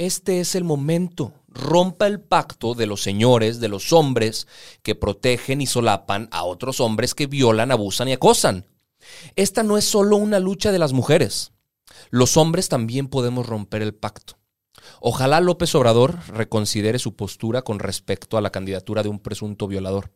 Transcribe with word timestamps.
Este 0.00 0.40
es 0.40 0.54
el 0.54 0.64
momento. 0.64 1.34
Rompa 1.46 2.06
el 2.06 2.22
pacto 2.22 2.72
de 2.72 2.86
los 2.86 3.02
señores, 3.02 3.60
de 3.60 3.68
los 3.68 3.92
hombres 3.92 4.46
que 4.82 4.94
protegen 4.94 5.60
y 5.60 5.66
solapan 5.66 6.30
a 6.32 6.44
otros 6.44 6.80
hombres 6.80 7.14
que 7.14 7.26
violan, 7.26 7.70
abusan 7.70 8.08
y 8.08 8.14
acosan. 8.14 8.64
Esta 9.36 9.62
no 9.62 9.76
es 9.76 9.84
solo 9.84 10.16
una 10.16 10.38
lucha 10.38 10.72
de 10.72 10.78
las 10.78 10.94
mujeres. 10.94 11.52
Los 12.08 12.38
hombres 12.38 12.70
también 12.70 13.08
podemos 13.08 13.46
romper 13.46 13.82
el 13.82 13.94
pacto. 13.94 14.38
Ojalá 15.02 15.42
López 15.42 15.74
Obrador 15.74 16.18
reconsidere 16.28 16.98
su 16.98 17.14
postura 17.14 17.60
con 17.60 17.78
respecto 17.78 18.38
a 18.38 18.40
la 18.40 18.48
candidatura 18.48 19.02
de 19.02 19.10
un 19.10 19.18
presunto 19.18 19.66
violador. 19.68 20.14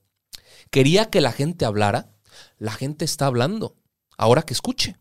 Quería 0.71 1.11
que 1.11 1.21
la 1.21 1.31
gente 1.31 1.67
hablara. 1.67 2.11
La 2.57 2.73
gente 2.73 3.05
está 3.05 3.27
hablando. 3.27 3.77
Ahora 4.17 4.45
que 4.45 4.55
escuche. 4.55 4.97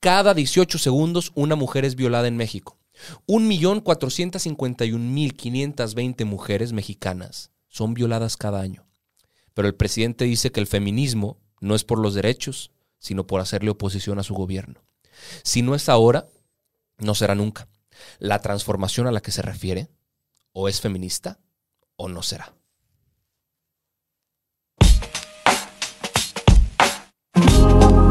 Cada 0.00 0.32
18 0.32 0.78
segundos 0.78 1.32
una 1.34 1.54
mujer 1.54 1.84
es 1.84 1.96
violada 1.96 2.28
en 2.28 2.38
México. 2.38 2.78
1.451.520 3.26 6.24
mujeres 6.24 6.72
mexicanas 6.72 7.50
son 7.68 7.94
violadas 7.94 8.36
cada 8.36 8.60
año. 8.60 8.86
Pero 9.54 9.68
el 9.68 9.74
presidente 9.74 10.24
dice 10.24 10.52
que 10.52 10.60
el 10.60 10.66
feminismo 10.66 11.38
no 11.60 11.74
es 11.74 11.84
por 11.84 11.98
los 11.98 12.14
derechos, 12.14 12.72
sino 12.98 13.26
por 13.26 13.40
hacerle 13.40 13.70
oposición 13.70 14.18
a 14.18 14.22
su 14.22 14.34
gobierno. 14.34 14.84
Si 15.42 15.62
no 15.62 15.74
es 15.74 15.88
ahora, 15.88 16.28
no 16.98 17.14
será 17.14 17.34
nunca. 17.34 17.68
La 18.18 18.40
transformación 18.40 19.06
a 19.06 19.12
la 19.12 19.20
que 19.20 19.32
se 19.32 19.42
refiere 19.42 19.88
o 20.52 20.68
es 20.68 20.80
feminista 20.80 21.38
o 21.96 22.08
no 22.08 22.22
será. 22.22 22.54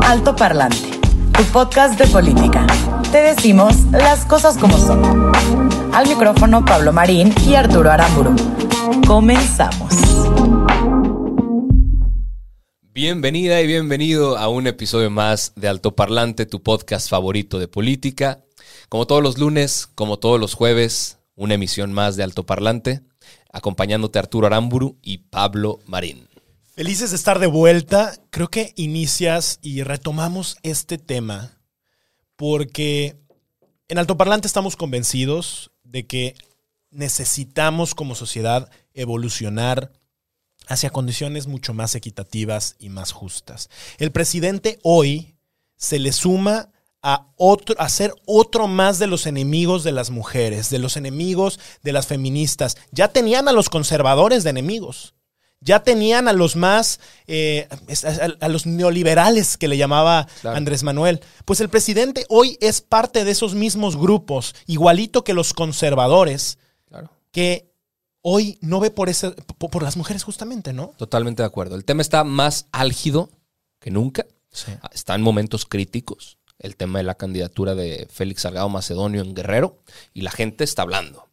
Alto 0.01 0.35
Parlante, 0.35 0.99
tu 1.37 1.43
podcast 1.51 1.99
de 1.99 2.07
política. 2.07 2.65
Te 3.11 3.17
decimos 3.17 3.75
las 3.91 4.25
cosas 4.25 4.57
como 4.57 4.77
son. 4.77 5.03
Al 5.93 6.07
micrófono 6.07 6.63
Pablo 6.63 6.93
Marín 6.93 7.33
y 7.45 7.55
Arturo 7.55 7.91
Aramburu. 7.91 8.35
Comenzamos. 9.05 9.93
Bienvenida 12.93 13.59
y 13.59 13.67
bienvenido 13.67 14.37
a 14.37 14.47
un 14.47 14.67
episodio 14.67 15.09
más 15.09 15.51
de 15.57 15.67
Alto 15.67 15.93
Parlante, 15.93 16.45
tu 16.45 16.63
podcast 16.63 17.09
favorito 17.09 17.59
de 17.59 17.67
política. 17.67 18.41
Como 18.87 19.05
todos 19.05 19.21
los 19.21 19.37
lunes, 19.37 19.87
como 19.93 20.19
todos 20.19 20.39
los 20.39 20.53
jueves, 20.53 21.17
una 21.35 21.55
emisión 21.55 21.91
más 21.91 22.15
de 22.15 22.23
Alto 22.23 22.45
Parlante, 22.45 23.01
acompañándote 23.51 24.19
Arturo 24.19 24.47
Aramburu 24.47 24.97
y 25.01 25.17
Pablo 25.17 25.79
Marín. 25.85 26.29
Felices 26.75 27.11
de 27.11 27.15
estar 27.15 27.39
de 27.39 27.47
vuelta. 27.47 28.13
Creo 28.31 28.49
que 28.49 28.73
inicias 28.75 29.59
y 29.61 29.83
retomamos 29.83 30.57
este 30.61 30.97
tema 30.97 31.61
porque 32.35 33.15
en 33.87 33.97
Altoparlante 33.97 34.45
estamos 34.45 34.75
convencidos 34.75 35.71
de 35.85 36.05
que 36.05 36.35
necesitamos 36.91 37.95
como 37.95 38.13
sociedad 38.13 38.69
evolucionar 38.93 39.93
hacia 40.67 40.89
condiciones 40.89 41.47
mucho 41.47 41.73
más 41.73 41.95
equitativas 41.95 42.75
y 42.77 42.89
más 42.89 43.13
justas. 43.13 43.69
El 43.97 44.11
presidente 44.11 44.77
hoy 44.83 45.37
se 45.77 45.97
le 45.97 46.11
suma 46.11 46.73
a, 47.01 47.31
otro, 47.37 47.79
a 47.79 47.87
ser 47.87 48.13
otro 48.25 48.67
más 48.67 48.99
de 48.99 49.07
los 49.07 49.27
enemigos 49.27 49.85
de 49.85 49.93
las 49.93 50.09
mujeres, 50.09 50.69
de 50.69 50.79
los 50.79 50.97
enemigos 50.97 51.57
de 51.83 51.93
las 51.93 52.07
feministas. 52.07 52.75
Ya 52.91 53.07
tenían 53.07 53.47
a 53.47 53.53
los 53.53 53.69
conservadores 53.69 54.43
de 54.43 54.49
enemigos 54.49 55.14
ya 55.65 55.83
tenían 55.83 56.27
a 56.27 56.33
los 56.33 56.55
más, 56.55 56.99
eh, 57.27 57.67
a, 58.39 58.47
los 58.47 58.65
neoliberales 58.67 59.57
que 59.57 59.67
le 59.67 59.77
llamaba 59.77 60.27
Andrés 60.43 60.83
Manuel. 60.83 61.21
Pues 61.43 61.59
el 61.59 61.69
presidente 61.69 62.25
hoy 62.29 62.57
es 62.61 62.81
parte 62.81 63.25
de 63.25 63.31
esos 63.31 63.55
mismos 63.55 63.97
grupos, 63.97 64.55
igualito 64.67 65.23
que 65.23 65.33
los 65.33 65.53
conservadores, 65.53 66.59
que 67.31 67.73
hoy 68.21 68.57
no 68.61 68.79
ve 68.79 68.91
por, 68.91 69.09
ese, 69.09 69.31
por, 69.31 69.83
las 69.83 69.97
mujeres 69.97 70.23
justamente, 70.23 70.71
¿no? 70.71 70.93
Totalmente 70.97 71.43
de 71.43 71.47
acuerdo. 71.47 71.75
El 71.75 71.83
tema 71.83 72.01
está 72.01 72.23
más 72.23 72.67
álgido 72.71 73.29
que 73.79 73.91
nunca. 73.91 74.25
Está 74.93 75.15
en 75.15 75.21
momentos 75.21 75.65
críticos. 75.65 76.34
El 76.59 76.75
tema 76.75 76.99
de 76.99 77.03
la 77.03 77.15
candidatura 77.15 77.75
de 77.75 78.07
Félix 78.09 78.43
Salgado 78.43 78.69
Macedonio 78.69 79.21
en 79.21 79.33
Guerrero 79.33 79.79
y 80.13 80.21
la 80.21 80.31
gente 80.31 80.63
está 80.63 80.83
hablando. 80.83 81.27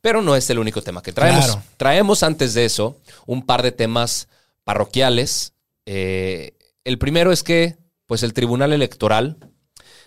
Pero 0.00 0.22
no 0.22 0.36
es 0.36 0.48
el 0.50 0.58
único 0.58 0.82
tema 0.82 1.02
que 1.02 1.12
traemos. 1.12 1.58
Traemos 1.76 2.22
antes 2.22 2.54
de 2.54 2.64
eso 2.64 2.98
un 3.26 3.44
par 3.44 3.62
de 3.62 3.72
temas 3.72 4.28
parroquiales. 4.64 5.54
Eh, 5.86 6.56
el 6.84 6.98
primero 6.98 7.32
es 7.32 7.42
que 7.42 7.76
pues 8.06 8.22
el 8.22 8.32
Tribunal 8.32 8.72
Electoral 8.72 9.36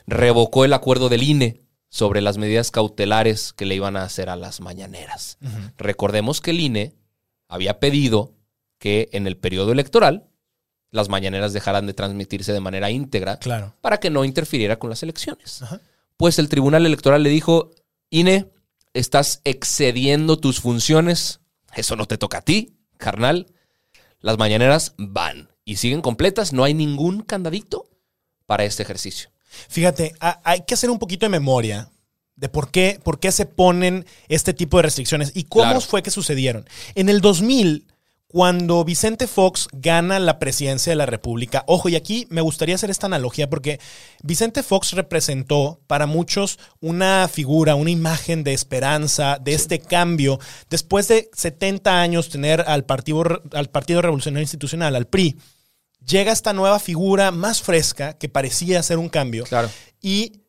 revocó 0.08 0.66
el 0.66 0.74
acuerdo 0.74 1.10
del 1.10 1.24
INE 1.24 1.62
sobre 1.90 2.22
las 2.22 2.38
medidas 2.38 2.72
cautelares 2.72 3.54
que 3.54 3.66
le 3.66 3.76
iban 3.76 3.98
a 3.98 4.04
hacer 4.04 4.30
a 4.30 4.36
las 4.36 4.62
mañaneras. 4.62 5.38
Recordemos 5.78 6.42
que 6.42 6.52
el 6.52 6.62
INE 6.62 6.96
había 7.48 7.80
pedido 7.80 8.34
que 8.80 9.10
en 9.12 9.28
el 9.28 9.38
periodo 9.38 9.74
electoral 9.74 10.31
las 10.92 11.10
mañaneras 11.10 11.54
dejaran 11.54 11.88
de 11.88 11.94
transmitirse 11.94 12.54
de 12.54 12.60
manera 12.60 12.92
íntegra 12.92 13.40
para 13.82 14.00
que 14.00 14.10
no 14.10 14.26
interfiriera 14.26 14.78
con 14.78 14.90
las 14.90 15.02
elecciones. 15.04 15.64
Pues 16.18 16.38
el 16.38 16.50
Tribunal 16.50 16.86
Electoral 16.86 17.24
le 17.24 17.30
dijo, 17.30 17.72
INE, 18.10 18.52
estás 18.94 19.42
excediendo 19.44 20.38
tus 20.38 20.60
funciones. 20.60 21.40
Eso 21.76 21.96
no 21.96 22.06
te 22.06 22.18
toca 22.18 22.40
a 22.40 22.42
ti, 22.42 22.78
carnal. 22.98 23.48
Las 24.20 24.38
mañaneras 24.38 24.94
van 24.98 25.50
y 25.66 25.78
siguen 25.78 26.02
completas. 26.02 26.54
No 26.54 26.64
hay 26.64 26.74
ningún 26.74 27.22
candadito 27.22 27.90
para 28.46 28.66
este 28.66 28.84
ejercicio. 28.84 29.30
Fíjate, 29.70 30.14
hay 30.20 30.62
que 30.66 30.74
hacer 30.74 30.90
un 30.90 31.00
poquito 31.00 31.26
de 31.26 31.30
memoria 31.30 31.90
de 32.36 32.50
por 32.50 32.72
qué, 32.72 33.00
por 33.04 33.20
qué 33.20 33.32
se 33.32 33.46
ponen 33.46 34.06
este 34.28 34.54
tipo 34.54 34.78
de 34.78 34.84
restricciones 34.84 35.32
y 35.36 35.44
cómo 35.44 35.80
fue 35.80 36.04
que 36.04 36.12
sucedieron. 36.12 36.68
En 36.96 37.08
el 37.08 37.22
2000, 37.22 37.88
cuando 38.32 38.86
Vicente 38.86 39.28
Fox 39.28 39.68
gana 39.74 40.18
la 40.18 40.40
presidencia 40.40 40.90
de 40.92 40.96
la 40.96 41.06
República, 41.06 41.66
ojo, 41.68 41.90
y 41.90 41.98
aquí 41.98 42.28
me 42.30 42.40
gustaría 42.40 42.76
hacer 42.76 42.90
esta 42.90 43.08
analogía 43.08 43.50
porque 43.50 43.82
Vicente 44.24 44.64
Fox 44.64 44.94
representó 44.94 45.82
para 45.86 46.06
muchos 46.06 46.58
una 46.80 47.28
figura, 47.28 47.76
una 47.76 47.90
imagen 47.90 48.46
de 48.46 48.54
esperanza, 48.54 49.38
de 49.42 49.54
este 49.54 49.80
cambio. 49.80 50.40
Después 50.70 51.10
de 51.10 51.30
70 51.34 52.02
años 52.02 52.30
tener 52.30 52.64
al 52.68 52.86
Partido, 52.86 53.42
al 53.52 53.70
Partido 53.70 54.02
Revolucionario 54.02 54.44
Institucional, 54.44 54.96
al 54.96 55.08
PRI, 55.08 55.36
llega 56.06 56.32
esta 56.32 56.54
nueva 56.54 56.80
figura 56.80 57.32
más 57.32 57.62
fresca 57.62 58.14
que 58.14 58.30
parecía 58.30 58.82
ser 58.82 58.98
un 58.98 59.10
cambio. 59.10 59.44
Claro. 59.44 59.70
Y 60.02 60.40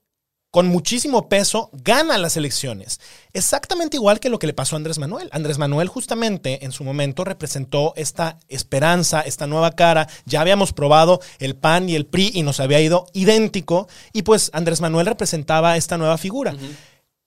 con 0.53 0.69
muchísimo 0.69 1.31
peso, 1.31 1.71
gana 1.73 2.19
las 2.19 2.37
elecciones. 2.37 3.01
Exactamente 3.33 3.97
igual 3.97 4.21
que 4.21 4.29
lo 4.29 4.39
que 4.39 4.47
le 4.47 4.53
pasó 4.53 4.77
a 4.77 4.79
Andrés 4.79 4.99
Manuel. 4.99 5.31
Andrés 5.33 5.57
Manuel 5.57 5.89
justamente 5.89 6.63
en 6.67 6.73
su 6.73 6.85
momento 6.85 7.25
representó 7.25 7.95
esta 7.97 8.39
esperanza, 8.49 9.23
esta 9.23 9.47
nueva 9.47 9.71
cara. 9.71 10.09
Ya 10.27 10.43
habíamos 10.43 10.75
probado 10.75 11.21
el 11.39 11.57
PAN 11.57 11.89
y 11.89 11.95
el 11.95 12.05
PRI 12.05 12.33
y 12.35 12.43
nos 12.43 12.61
había 12.61 12.83
ido 12.83 13.07
idéntico. 13.15 13.89
Y 14.13 14.25
pues 14.25 14.51
Andrés 14.53 14.83
Manuel 14.83 15.07
representaba 15.07 15.79
esta 15.79 15.97
nueva 15.97 16.19
figura. 16.19 16.55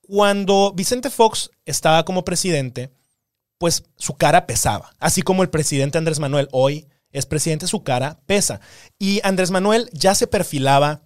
Cuando 0.08 0.72
Vicente 0.76 1.10
Fox 1.10 1.50
estaba 1.66 2.06
como 2.06 2.26
presidente, 2.26 2.92
pues 3.58 3.86
su 3.98 4.14
cara 4.14 4.46
pesaba. 4.46 4.94
Así 5.00 5.24
como 5.24 5.42
el 5.42 5.50
presidente 5.50 5.98
Andrés 5.98 6.20
Manuel 6.20 6.48
hoy 6.52 6.86
es 7.10 7.26
presidente, 7.26 7.66
su 7.66 7.82
cara 7.82 8.20
pesa. 8.28 8.62
Y 9.00 9.20
Andrés 9.24 9.50
Manuel 9.50 9.90
ya 9.94 10.14
se 10.14 10.28
perfilaba 10.28 11.05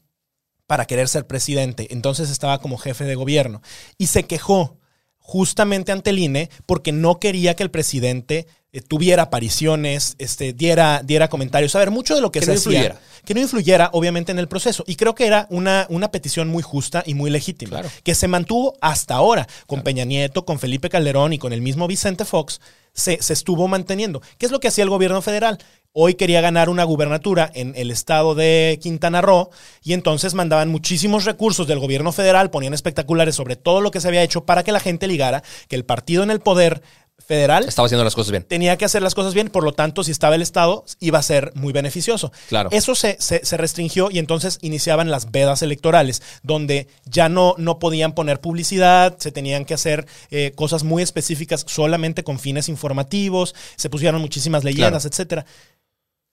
para 0.70 0.86
querer 0.86 1.08
ser 1.08 1.26
presidente. 1.26 1.88
Entonces 1.90 2.30
estaba 2.30 2.60
como 2.60 2.78
jefe 2.78 3.04
de 3.04 3.16
gobierno. 3.16 3.64
Y 3.98 4.06
se 4.06 4.26
quejó 4.26 4.78
justamente 5.18 5.92
ante 5.92 6.12
el 6.12 6.20
INE 6.20 6.52
porque 6.68 6.92
no 6.92 7.20
quería 7.20 7.56
que 7.56 7.64
el 7.64 7.72
presidente 7.72 8.46
eh, 8.72 8.82
tuviera 8.82 9.24
apariciones, 9.24 10.14
este, 10.20 10.54
diera, 10.54 11.02
diera 11.04 11.28
comentarios, 11.28 11.72
saber 11.72 11.90
mucho 11.90 12.14
de 12.14 12.22
lo 12.22 12.32
que, 12.32 12.44
se 12.44 12.54
hacía. 12.54 13.00
Que 13.26 13.34
no 13.34 13.42
influyera, 13.42 13.90
obviamente, 13.94 14.32
en 14.32 14.38
el 14.38 14.48
proceso. 14.48 14.84
Y 14.86 14.96
creo 14.96 15.16
que 15.16 15.26
era 15.26 15.48
una, 15.50 15.88
una 15.90 16.12
petición 16.12 16.50
muy 16.50 16.62
justa 16.62 17.02
y 17.04 17.16
muy 17.16 17.32
legítima. 17.32 17.82
Que 18.04 18.14
se 18.14 18.28
mantuvo 18.28 18.76
hasta 18.80 19.16
ahora 19.16 19.48
con 19.66 19.82
Peña 19.82 20.06
Nieto, 20.06 20.46
con 20.46 20.60
Felipe 20.60 20.88
Calderón 20.88 21.34
y 21.34 21.40
con 21.40 21.52
el 21.52 21.64
mismo 21.64 21.88
Vicente 21.88 22.26
Fox. 22.26 22.62
Se, 22.94 23.20
se, 23.24 23.34
estuvo 23.34 23.68
manteniendo. 23.68 24.22
¿Qué 24.38 24.46
es 24.46 24.52
lo 24.52 24.60
que 24.60 24.68
hacía 24.68 24.84
el 24.84 24.92
gobierno 24.92 25.24
federal? 25.24 25.58
Hoy 25.94 26.14
quería 26.16 26.42
ganar 26.42 26.70
una 26.70 26.84
gubernatura 26.84 27.50
en 27.54 27.74
el 27.76 27.92
estado 27.92 28.36
de 28.36 28.80
Quintana 28.82 29.22
Roo 29.22 29.50
y 29.84 29.94
entonces 29.94 30.34
mandaban 30.34 30.70
muchísimos 30.70 31.26
recursos 31.26 31.68
del 31.68 31.80
gobierno 31.80 32.12
federal, 32.12 32.52
ponían 32.52 32.74
espectaculares 32.74 33.36
sobre 33.36 33.56
todo 33.56 33.82
lo 33.82 33.92
que 33.92 34.00
se 34.02 34.08
había 34.08 34.24
hecho 34.24 34.46
para 34.46 34.64
que 34.64 34.72
la 34.72 34.80
gente 34.80 35.08
ligara 35.08 35.44
que 35.68 35.76
el 35.76 35.86
partido 35.86 36.24
en 36.24 36.32
el 36.32 36.40
poder 36.40 36.82
federal 37.18 37.66
Estaba 37.68 37.86
haciendo 37.86 38.04
las 38.06 38.16
cosas 38.16 38.32
bien. 38.32 38.44
tenía 38.44 38.78
que 38.78 38.86
hacer 38.86 39.02
las 39.04 39.14
cosas 39.14 39.34
bien, 39.34 39.50
por 39.50 39.64
lo 39.64 39.74
tanto, 39.74 40.04
si 40.04 40.10
estaba 40.12 40.36
el 40.36 40.42
Estado, 40.42 40.86
iba 41.00 41.20
a 41.20 41.22
ser 41.22 41.52
muy 41.54 41.74
beneficioso. 41.74 42.32
Claro. 42.48 42.70
Eso 42.72 42.96
se, 42.96 43.18
se- 43.20 43.46
se 43.46 43.58
restringió 43.58 44.10
y 44.10 44.20
entonces 44.20 44.58
iniciaban 44.62 45.12
las 45.12 45.30
vedas 45.30 45.62
electorales, 45.62 46.22
donde 46.44 46.88
ya 47.06 47.28
no, 47.30 47.56
no 47.58 47.78
podían 47.78 48.14
poner 48.14 48.40
publicidad, 48.40 49.18
se 49.20 49.32
tenían 49.34 49.66
que 49.66 49.74
hacer 49.74 50.08
eh, 50.32 50.54
cosas 50.56 50.84
muy 50.84 51.04
específicas 51.04 51.66
solamente 51.68 52.24
con 52.24 52.40
fines 52.40 52.70
informativos, 52.70 53.54
se 53.76 53.90
pusieron 53.90 54.22
muchísimas 54.22 54.64
leyendas, 54.64 55.06
etcétera. 55.06 55.46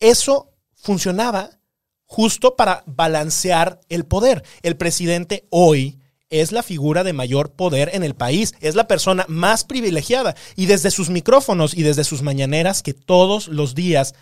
Eso 0.01 0.53
funcionaba 0.75 1.51
justo 2.05 2.55
para 2.57 2.83
balancear 2.87 3.81
el 3.89 4.05
poder. 4.05 4.45
El 4.63 4.77
presidente 4.77 5.47
hoy 5.51 5.99
es 6.29 6.53
la 6.53 6.63
figura 6.63 7.05
de 7.05 7.13
mayor 7.13 7.53
poder 7.53 7.91
en 7.95 8.03
el 8.03 8.15
país, 8.15 8.53
es 8.61 8.75
la 8.75 8.89
persona 8.89 9.25
más 9.29 9.65
privilegiada 9.65 10.35
y 10.57 10.67
desde 10.67 10.91
sus 10.91 11.09
micrófonos 11.09 11.75
y 11.75 11.83
desde 11.83 12.05
sus 12.05 12.23
mañaneras 12.23 12.83
que 12.83 12.95
todos 12.95 13.49
los 13.49 13.75
días 13.75 14.15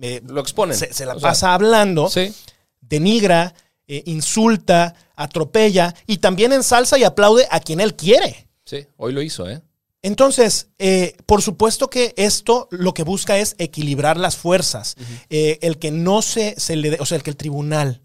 eh, 0.00 0.22
Lo 0.26 0.40
exponen. 0.40 0.76
se, 0.76 0.92
se 0.94 1.04
la 1.06 1.14
O 1.14 1.20
sea, 1.20 1.30
pasa 1.30 1.54
hablando, 1.54 2.08
Sí. 2.08 2.32
denigra, 2.80 3.54
eh, 3.86 4.02
insulta, 4.06 4.94
atropella 5.16 5.94
y 6.06 6.18
también 6.18 6.52
ensalza 6.52 6.98
y 6.98 7.04
aplaude 7.04 7.46
a 7.50 7.60
quien 7.60 7.80
él 7.80 7.94
quiere. 7.96 8.48
Sí, 8.64 8.86
hoy 8.96 9.12
lo 9.12 9.22
hizo, 9.22 9.48
¿eh? 9.48 9.60
Entonces, 10.02 10.68
eh, 10.78 11.16
por 11.26 11.42
supuesto 11.42 11.90
que 11.90 12.14
esto 12.16 12.68
lo 12.70 12.94
que 12.94 13.02
busca 13.02 13.38
es 13.38 13.54
equilibrar 13.58 14.16
las 14.16 14.36
fuerzas. 14.36 14.94
Eh, 15.28 15.58
el 15.62 15.78
que 15.78 15.90
no 15.90 16.22
se, 16.22 16.54
se 16.58 16.76
le 16.76 16.90
dé, 16.90 16.96
o 17.00 17.06
sea, 17.06 17.16
el 17.16 17.22
que 17.24 17.30
el 17.30 17.36
tribunal 17.36 18.00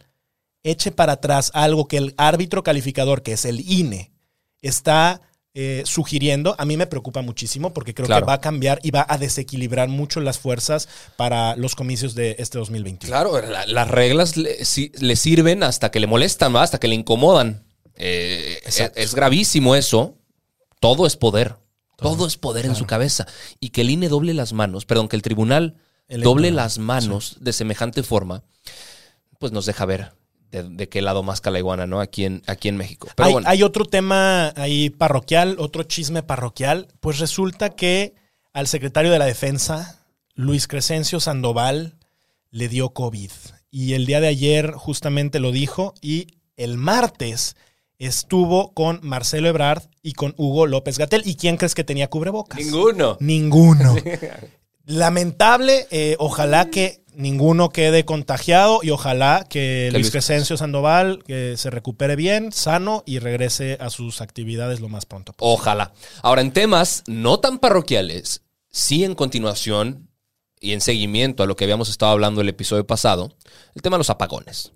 eche 0.64 0.92
para 0.92 1.14
atrás 1.14 1.52
algo 1.54 1.88
que 1.88 1.98
el 1.98 2.14
árbitro 2.18 2.64
calificador, 2.64 3.22
que 3.22 3.34
es 3.34 3.46
el 3.46 3.60
INE, 3.70 4.12
está 4.62 5.22
eh, 5.56 5.84
sugiriendo, 5.86 6.56
a 6.58 6.66
mí 6.66 6.78
me 6.78 6.88
preocupa 6.88 7.22
muchísimo 7.22 7.74
porque 7.74 7.94
creo 7.94 8.08
Claro. 8.08 8.26
que 8.26 8.28
va 8.30 8.34
a 8.34 8.42
cambiar 8.42 8.80
y 8.82 8.90
va 8.90 9.06
a 9.08 9.20
desequilibrar 9.20 9.88
mucho 9.88 10.20
las 10.20 10.40
fuerzas 10.40 10.90
para 11.16 11.56
los 11.58 11.76
comicios 11.76 12.16
de 12.16 12.36
este 12.40 12.58
2021. 12.58 13.08
Claro, 13.12 13.40
la- 13.40 13.68
las 13.68 13.88
reglas 13.88 14.36
le, 14.36 14.58
le 15.00 15.16
sirven 15.16 15.62
hasta 15.62 15.92
que 15.92 16.00
le 16.00 16.08
molestan, 16.08 16.56
hasta 16.56 16.80
que 16.80 16.88
le 16.88 16.96
incomodan. 16.96 17.68
Eh, 17.98 18.62
es, 18.66 18.80
Exacto. 18.80 19.00
es 19.00 19.14
gravísimo 19.14 19.76
eso. 19.76 20.18
Todo 20.80 21.06
es 21.06 21.18
poder. 21.18 21.58
Todo 22.04 22.28
es 22.28 22.38
poder 22.38 22.66
en 22.66 22.76
su 22.76 22.86
cabeza. 22.86 23.26
Y 23.60 23.70
que 23.70 23.82
el 23.82 23.90
INE 23.90 24.10
doble 24.10 24.34
las 24.34 24.54
manos, 24.54 24.86
perdón, 24.86 25.08
que 25.08 25.16
el 25.16 25.22
tribunal 25.22 25.78
Electoral, 26.08 26.24
doble 26.24 26.52
las 26.52 26.78
manos 26.78 27.38
de 27.40 27.54
semejante 27.54 28.04
forma, 28.04 28.44
pues 29.40 29.52
nos 29.52 29.66
deja 29.66 29.86
ver 29.86 30.14
de, 30.52 30.64
de 30.64 30.90
qué 30.90 31.02
lado 31.02 31.24
más 31.24 31.42
calaiguana, 31.42 31.88
¿no? 31.88 32.00
Aquí 32.00 32.26
en, 32.26 32.44
aquí 32.46 32.70
en 32.70 32.78
México. 32.78 33.08
Pero 33.16 33.28
hay, 33.28 33.34
bueno, 33.34 33.50
hay 33.50 33.64
otro 33.64 33.86
tema 33.86 34.54
ahí 34.56 34.90
parroquial, 34.90 35.56
otro 35.60 35.84
chisme 35.84 36.22
parroquial. 36.22 36.88
Pues 37.00 37.20
resulta 37.20 37.72
que 37.72 38.14
al 38.54 38.68
secretario 38.68 39.12
de 39.12 39.20
la 39.20 39.26
Defensa, 39.26 40.06
Luis 40.36 40.68
Crescencio 40.68 41.20
Sandoval, 41.20 41.98
le 42.52 42.70
dio 42.70 42.90
COVID. 42.90 43.32
Y 43.72 43.94
el 43.94 44.06
día 44.06 44.22
de 44.22 44.28
ayer 44.28 44.74
justamente 44.74 45.40
lo 45.40 45.52
dijo 45.52 45.96
y 46.02 46.28
el 46.56 46.78
martes 46.78 47.56
estuvo 48.06 48.74
con 48.74 49.00
Marcelo 49.04 49.48
Ebrard 49.48 49.84
y 50.02 50.14
con 50.14 50.34
Hugo 50.38 50.68
López 50.68 50.98
Gatel. 50.98 51.24
¿Y 51.26 51.36
quién 51.36 51.58
crees 51.58 51.76
que 51.76 51.84
tenía 51.84 52.10
cubrebocas? 52.10 52.60
ninguno. 52.60 53.18
Ninguno. 53.20 53.96
Lamentable, 54.86 55.88
eh, 55.92 56.16
ojalá 56.20 56.70
que 56.70 57.04
ninguno 57.16 57.70
quede 57.70 58.06
contagiado 58.06 58.80
y 58.84 58.90
ojalá 58.90 59.46
que 59.50 59.90
Luis 59.94 60.12
Crescencio 60.12 60.58
Sandoval 60.58 61.24
que 61.26 61.56
se 61.58 61.70
recupere 61.70 62.16
bien, 62.16 62.52
sano 62.52 63.04
y 63.06 63.20
regrese 63.20 63.78
a 63.80 63.90
sus 63.90 64.22
actividades 64.22 64.80
lo 64.80 64.90
más 64.90 65.06
pronto. 65.06 65.34
posible. 65.34 65.54
Ojalá. 65.54 65.94
Ahora, 66.22 66.42
en 66.42 66.52
temas 66.52 67.04
no 67.08 67.40
tan 67.40 67.60
parroquiales, 67.60 68.42
sí 68.70 69.04
en 69.04 69.16
continuación 69.16 70.10
y 70.60 70.74
en 70.74 70.82
seguimiento 70.82 71.44
a 71.44 71.46
lo 71.46 71.56
que 71.56 71.66
habíamos 71.66 71.90
estado 71.90 72.12
hablando 72.12 72.42
el 72.42 72.50
episodio 72.50 72.88
pasado, 72.88 73.36
el 73.76 73.82
tema 73.82 73.98
de 73.98 74.00
los 74.00 74.10
apagones. 74.10 74.72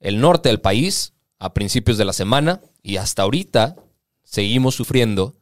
El 0.00 0.20
norte 0.20 0.48
del 0.48 0.60
país, 0.60 1.12
a 1.44 1.52
principios 1.54 1.98
de 1.98 2.04
la 2.04 2.12
semana 2.12 2.60
y 2.82 2.96
hasta 2.98 3.22
ahorita, 3.22 3.76
seguimos 4.22 4.74
sufriendo 4.76 5.34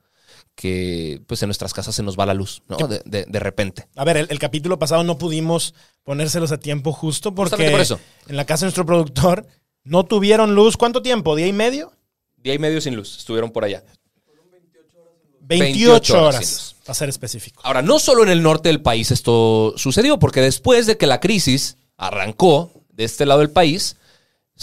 que 0.55 1.21
pues 1.27 1.43
en 1.43 1.49
nuestras 1.49 1.73
casas 1.75 1.95
se 1.95 2.03
nos 2.03 2.19
va 2.19 2.27
la 2.27 2.35
luz, 2.35 2.63
¿no? 2.69 2.77
De, 2.89 3.03
de- 3.05 3.25
de 3.25 3.39
repente. 3.41 3.87
A 3.97 4.05
ver, 4.05 4.17
el, 4.17 4.27
el 4.31 4.39
capítulo 4.39 4.79
pasado 4.79 5.05
no 5.05 5.19
pudimos 5.19 5.75
ponérselos 6.03 6.53
a 6.53 6.59
tiempo 6.59 6.93
justo 6.93 7.35
porque 7.35 7.51
Justamente 7.51 7.73
por 7.73 7.81
eso. 7.81 8.01
en 8.29 8.37
la 8.37 8.45
casa 8.47 8.65
de 8.65 8.67
nuestro 8.69 8.87
productor 8.87 9.47
no 9.85 10.05
tuvieron 10.05 10.55
luz. 10.55 10.77
¿Cuánto 10.77 11.03
tiempo? 11.03 11.37
¿Día 11.37 11.47
y 11.47 11.53
medio? 11.53 11.93
Día 12.37 12.55
y 12.55 12.59
medio 12.59 12.81
sin 12.81 12.97
luz, 12.97 13.17
estuvieron 13.19 13.51
por 13.51 13.65
allá. 13.65 13.83
28, 15.41 16.15
horas 16.15 16.35
horas, 16.37 16.77
para 16.85 16.95
ser 16.95 17.09
específico. 17.09 17.61
Ahora, 17.65 17.83
no 17.83 17.99
solo 17.99 18.23
en 18.23 18.29
el 18.29 18.43
norte 18.43 18.69
del 18.69 18.83
país 18.83 19.11
esto 19.11 19.75
sucedió, 19.77 20.19
porque 20.19 20.41
después 20.41 20.87
de 20.87 20.97
que 20.97 21.07
la 21.07 21.21
crisis 21.21 21.77
arrancó 21.97 22.71
de 22.93 23.05
este 23.05 23.27
lado 23.27 23.41
del 23.41 23.51
país, 23.51 23.97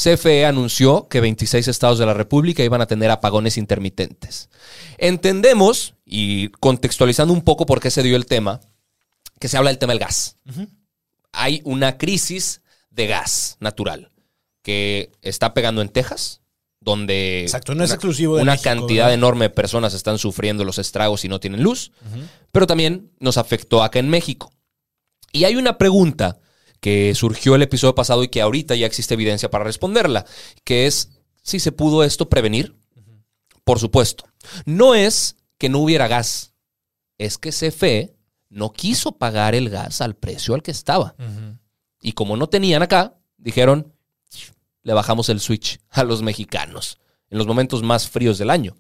CFE 0.02 0.46
anunció 0.46 1.08
que 1.08 1.22
26 1.22 1.68
estados 1.68 1.98
de 1.98 2.06
la 2.06 2.14
República 2.14 2.64
iban 2.64 2.82
a 2.82 2.86
tener 2.86 3.10
apagones 3.10 3.58
intermitentes. 3.58 4.50
Entendemos, 5.00 5.96
y 6.06 6.50
contextualizando 6.50 7.34
un 7.34 7.42
poco 7.42 7.66
por 7.66 7.80
qué 7.80 7.90
se 7.90 8.04
dio 8.04 8.16
el 8.16 8.26
tema, 8.28 8.60
que 9.40 9.48
se 9.48 9.58
habla 9.58 9.70
del 9.72 9.80
tema 9.80 9.94
del 9.94 10.00
gas. 10.00 10.38
Hay 11.32 11.62
una 11.66 11.98
crisis 11.98 12.62
de 12.90 13.08
gas 13.08 13.58
natural 13.60 14.12
que 14.62 15.12
está 15.22 15.54
pegando 15.54 15.82
en 15.82 15.90
Texas, 15.90 16.42
donde 16.80 17.42
Exacto, 17.44 17.74
no 17.74 17.84
es 17.84 17.90
una- 17.90 17.96
exclusivo 17.96 18.36
de 18.38 18.44
una 18.44 18.52
México, 18.54 18.70
cantidad 18.70 19.06
¿verdad? 19.06 19.14
enorme 19.16 19.46
de 19.46 19.50
personas 19.50 19.94
están 19.94 20.18
sufriendo 20.20 20.64
los 20.64 20.78
estragos 20.78 21.26
y 21.26 21.28
no 21.30 21.40
tienen 21.40 21.64
luz, 21.64 21.92
pero 22.52 22.68
también 22.68 23.12
nos 23.20 23.38
afectó 23.38 23.84
acá 23.84 24.00
en 24.00 24.10
México. 24.10 24.52
Y 25.32 25.44
hay 25.46 25.56
una 25.56 25.78
pregunta 25.78 26.40
que 26.80 27.14
surgió 27.16 27.56
el 27.56 27.62
episodio 27.62 27.96
pasado 27.96 28.24
y 28.24 28.28
que 28.28 28.42
ahorita 28.42 28.76
ya 28.76 28.86
existe 28.86 29.14
evidencia 29.14 29.50
para 29.50 29.64
responderla, 29.64 30.26
que 30.64 30.88
es 30.88 31.10
si 31.42 31.60
se 31.60 31.72
pudo 31.72 32.04
esto 32.04 32.30
prevenir. 32.30 32.76
Por 33.64 33.80
supuesto. 33.80 34.26
No 34.66 34.96
es 34.96 35.36
que 35.58 35.70
no 35.70 35.80
hubiera 35.80 36.08
gas, 36.08 36.54
es 37.18 37.38
que 37.38 37.50
CFE 37.50 38.16
no 38.50 38.72
quiso 38.72 39.18
pagar 39.18 39.56
el 39.56 39.70
gas 39.70 40.02
al 40.02 40.16
precio 40.16 40.54
al 40.54 40.64
que 40.64 40.72
estaba. 40.72 41.16
Y 42.02 42.14
como 42.14 42.38
no 42.38 42.48
tenían 42.48 42.84
acá, 42.84 43.18
dijeron, 43.38 43.94
le 44.84 44.94
bajamos 44.94 45.30
el 45.30 45.40
switch 45.40 45.80
a 45.90 46.04
los 46.04 46.22
mexicanos 46.22 46.98
en 47.30 47.38
los 47.38 47.48
momentos 47.48 47.84
más 47.84 48.10
fríos 48.10 48.38
del 48.38 48.50
año. 48.50 48.78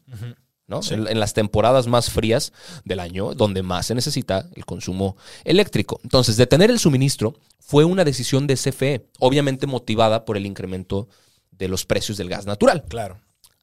¿No? 0.67 0.81
Sí. 0.83 0.93
En, 0.93 1.07
en 1.07 1.19
las 1.19 1.33
temporadas 1.33 1.87
más 1.87 2.11
frías 2.11 2.53
del 2.85 2.99
año, 2.99 3.33
donde 3.33 3.63
más 3.63 3.87
se 3.87 3.95
necesita 3.95 4.47
el 4.55 4.65
consumo 4.65 5.17
eléctrico. 5.43 5.99
Entonces, 6.03 6.37
detener 6.37 6.69
el 6.69 6.79
suministro 6.79 7.39
fue 7.59 7.83
una 7.83 8.03
decisión 8.03 8.47
de 8.47 8.55
CFE, 8.55 9.07
obviamente 9.19 9.67
motivada 9.67 10.25
por 10.25 10.37
el 10.37 10.45
incremento 10.45 11.07
de 11.51 11.67
los 11.67 11.85
precios 11.85 12.17
del 12.17 12.29
gas 12.29 12.45
natural. 12.45 12.85
Claro. 12.87 13.19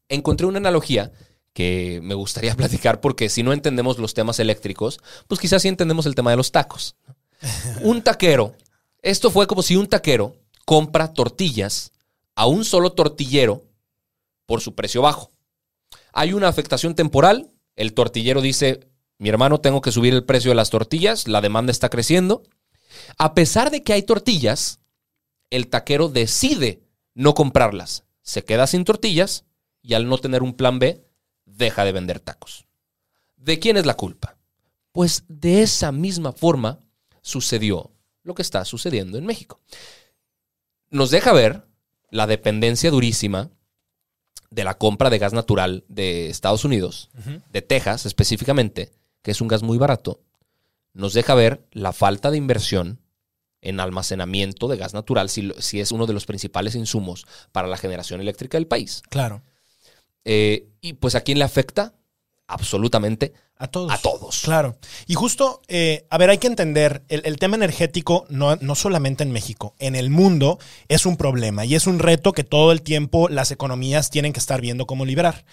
Encontré 0.08 0.46
una 0.46 0.58
analogía 0.58 1.12
que 1.52 2.00
me 2.02 2.14
gustaría 2.14 2.54
platicar 2.56 3.00
porque 3.00 3.30
si 3.30 3.42
no 3.42 3.52
entendemos 3.52 3.98
los 3.98 4.12
temas 4.12 4.38
eléctricos, 4.40 5.00
pues 5.28 5.40
quizás 5.40 5.62
sí 5.62 5.68
entendemos 5.68 6.04
el 6.06 6.14
tema 6.14 6.30
de 6.30 6.36
los 6.36 6.52
tacos. 6.52 6.96
Un 7.82 8.02
taquero, 8.02 8.54
esto 9.00 9.30
fue 9.30 9.46
como 9.46 9.62
si 9.62 9.76
un 9.76 9.86
taquero 9.86 10.36
compra 10.64 11.12
tortillas 11.12 11.92
a 12.34 12.46
un 12.46 12.64
solo 12.64 12.92
tortillero 12.92 13.62
por 14.46 14.62
su 14.62 14.74
precio 14.74 15.02
bajo. 15.02 15.30
Hay 16.16 16.32
una 16.32 16.46
afectación 16.46 16.94
temporal, 16.94 17.50
el 17.74 17.92
tortillero 17.92 18.40
dice, 18.40 18.88
mi 19.18 19.28
hermano, 19.28 19.60
tengo 19.60 19.80
que 19.80 19.90
subir 19.90 20.14
el 20.14 20.24
precio 20.24 20.52
de 20.52 20.54
las 20.54 20.70
tortillas, 20.70 21.26
la 21.26 21.40
demanda 21.40 21.72
está 21.72 21.88
creciendo. 21.88 22.44
A 23.18 23.34
pesar 23.34 23.72
de 23.72 23.82
que 23.82 23.92
hay 23.92 24.04
tortillas, 24.04 24.78
el 25.50 25.66
taquero 25.66 26.08
decide 26.08 26.84
no 27.14 27.34
comprarlas, 27.34 28.04
se 28.22 28.44
queda 28.44 28.68
sin 28.68 28.84
tortillas 28.84 29.44
y 29.82 29.94
al 29.94 30.08
no 30.08 30.18
tener 30.18 30.44
un 30.44 30.54
plan 30.54 30.78
B, 30.78 31.04
deja 31.46 31.84
de 31.84 31.90
vender 31.90 32.20
tacos. 32.20 32.64
¿De 33.36 33.58
quién 33.58 33.76
es 33.76 33.84
la 33.84 33.94
culpa? 33.94 34.38
Pues 34.92 35.24
de 35.26 35.62
esa 35.62 35.90
misma 35.90 36.32
forma 36.32 36.78
sucedió 37.22 37.90
lo 38.22 38.36
que 38.36 38.42
está 38.42 38.64
sucediendo 38.64 39.18
en 39.18 39.26
México. 39.26 39.60
Nos 40.90 41.10
deja 41.10 41.32
ver 41.32 41.66
la 42.10 42.28
dependencia 42.28 42.92
durísima 42.92 43.50
de 44.54 44.64
la 44.64 44.78
compra 44.78 45.10
de 45.10 45.18
gas 45.18 45.32
natural 45.32 45.84
de 45.88 46.30
Estados 46.30 46.64
Unidos, 46.64 47.10
de 47.50 47.62
Texas 47.62 48.06
específicamente, 48.06 48.92
que 49.22 49.32
es 49.32 49.40
un 49.40 49.48
gas 49.48 49.62
muy 49.62 49.78
barato, 49.78 50.20
nos 50.92 51.12
deja 51.12 51.34
ver 51.34 51.66
la 51.72 51.92
falta 51.92 52.30
de 52.30 52.36
inversión 52.36 53.00
en 53.60 53.80
almacenamiento 53.80 54.68
de 54.68 54.76
gas 54.76 54.94
natural, 54.94 55.28
si, 55.28 55.52
si 55.58 55.80
es 55.80 55.90
uno 55.90 56.06
de 56.06 56.12
los 56.12 56.26
principales 56.26 56.76
insumos 56.76 57.26
para 57.50 57.66
la 57.66 57.78
generación 57.78 58.20
eléctrica 58.20 58.56
del 58.56 58.66
país. 58.66 59.02
Claro. 59.08 59.42
Eh, 60.24 60.68
y 60.80 60.92
pues 60.94 61.14
a 61.14 61.22
quién 61.22 61.38
le 61.38 61.44
afecta? 61.44 61.94
Absolutamente 62.46 63.32
A 63.56 63.68
todos. 63.68 63.92
A 63.92 63.98
todos. 63.98 64.40
Claro. 64.42 64.76
Y 65.06 65.14
justo, 65.14 65.62
eh, 65.68 66.06
a 66.10 66.18
ver, 66.18 66.30
hay 66.30 66.38
que 66.38 66.46
entender, 66.46 67.02
el, 67.08 67.22
el 67.24 67.38
tema 67.38 67.56
energético, 67.56 68.26
no, 68.28 68.56
no 68.56 68.74
solamente 68.74 69.22
en 69.22 69.30
México, 69.32 69.74
en 69.78 69.94
el 69.94 70.10
mundo 70.10 70.58
es 70.88 71.06
un 71.06 71.16
problema 71.16 71.64
y 71.64 71.74
es 71.74 71.86
un 71.86 71.98
reto 71.98 72.32
que 72.32 72.44
todo 72.44 72.72
el 72.72 72.82
tiempo 72.82 73.28
las 73.28 73.50
economías 73.50 74.10
tienen 74.10 74.32
que 74.32 74.40
estar 74.40 74.60
viendo 74.60 74.86
cómo 74.86 75.04
liberar. 75.04 75.44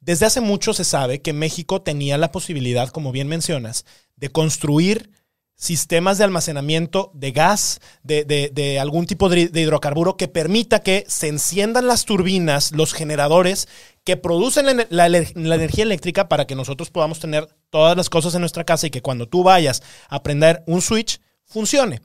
Desde 0.00 0.26
hace 0.26 0.40
mucho 0.42 0.74
se 0.74 0.84
sabe 0.84 1.22
que 1.22 1.32
México 1.32 1.80
tenía 1.80 2.18
la 2.18 2.30
posibilidad, 2.30 2.88
como 2.90 3.10
bien 3.12 3.26
mencionas, 3.28 3.86
de 4.16 4.28
construir 4.28 5.10
sistemas 5.56 6.18
de 6.18 6.24
almacenamiento 6.24 7.10
de 7.14 7.30
gas, 7.30 7.80
de, 8.02 8.24
de- 8.24 8.50
de 8.52 8.80
algún 8.80 9.06
tipo 9.06 9.28
de, 9.28 9.48
de 9.48 9.60
hidrocarburo 9.62 10.16
que 10.16 10.28
permita 10.28 10.80
que 10.82 11.04
se 11.08 11.28
enciendan 11.28 11.86
las 11.86 12.04
turbinas, 12.04 12.72
los 12.72 12.92
generadores 12.92 13.68
que 14.04 14.16
producen 14.16 14.66
la, 14.66 14.72
ener- 14.72 14.86
la 14.90 15.08
ener- 15.08 15.32
la 15.34 15.54
energía 15.54 15.84
eléctrica 15.84 16.28
para 16.28 16.46
que 16.46 16.54
nosotros 16.54 16.90
podamos 16.90 17.20
tener 17.20 17.48
todas 17.70 17.96
las 17.96 18.10
cosas 18.10 18.34
en 18.34 18.40
nuestra 18.40 18.64
casa 18.64 18.86
y 18.86 18.90
que 18.90 19.02
cuando 19.02 19.26
tú 19.28 19.42
vayas 19.42 19.82
a 20.08 20.22
prender 20.22 20.62
un 20.66 20.82
switch 20.82 21.20
funcione. 21.44 22.00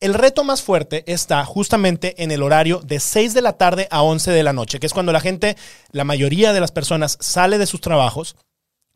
El 0.00 0.12
reto 0.12 0.44
más 0.44 0.62
fuerte 0.62 1.04
está 1.10 1.42
justamente 1.46 2.22
en 2.22 2.30
el 2.30 2.42
horario 2.42 2.80
de 2.84 3.00
6 3.00 3.32
de 3.32 3.40
la 3.40 3.54
tarde 3.54 3.88
a 3.90 4.02
11 4.02 4.30
de 4.30 4.42
la 4.42 4.52
noche, 4.52 4.78
que 4.78 4.86
es 4.86 4.92
cuando 4.92 5.12
la 5.12 5.20
gente, 5.20 5.56
la 5.90 6.04
mayoría 6.04 6.52
de 6.52 6.60
las 6.60 6.70
personas 6.70 7.16
sale 7.20 7.56
de 7.56 7.66
sus 7.66 7.80
trabajos, 7.80 8.36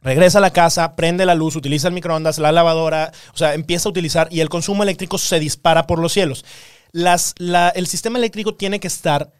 regresa 0.02 0.38
a 0.38 0.42
la 0.42 0.52
casa, 0.52 0.96
prende 0.96 1.24
la 1.24 1.34
luz, 1.34 1.56
utiliza 1.56 1.88
el 1.88 1.94
microondas, 1.94 2.38
la 2.38 2.52
lavadora, 2.52 3.12
o 3.32 3.36
sea, 3.36 3.54
empieza 3.54 3.88
a 3.88 3.92
utilizar 3.92 4.28
y 4.30 4.40
el 4.40 4.50
consumo 4.50 4.82
eléctrico 4.82 5.16
se 5.16 5.40
dispara 5.40 5.86
por 5.86 5.98
los 6.00 6.12
cielos. 6.12 6.44
El 6.92 7.86
sistema 7.86 8.18
eléctrico 8.18 8.54
tiene 8.54 8.78
que 8.78 8.88
estar 8.88 9.30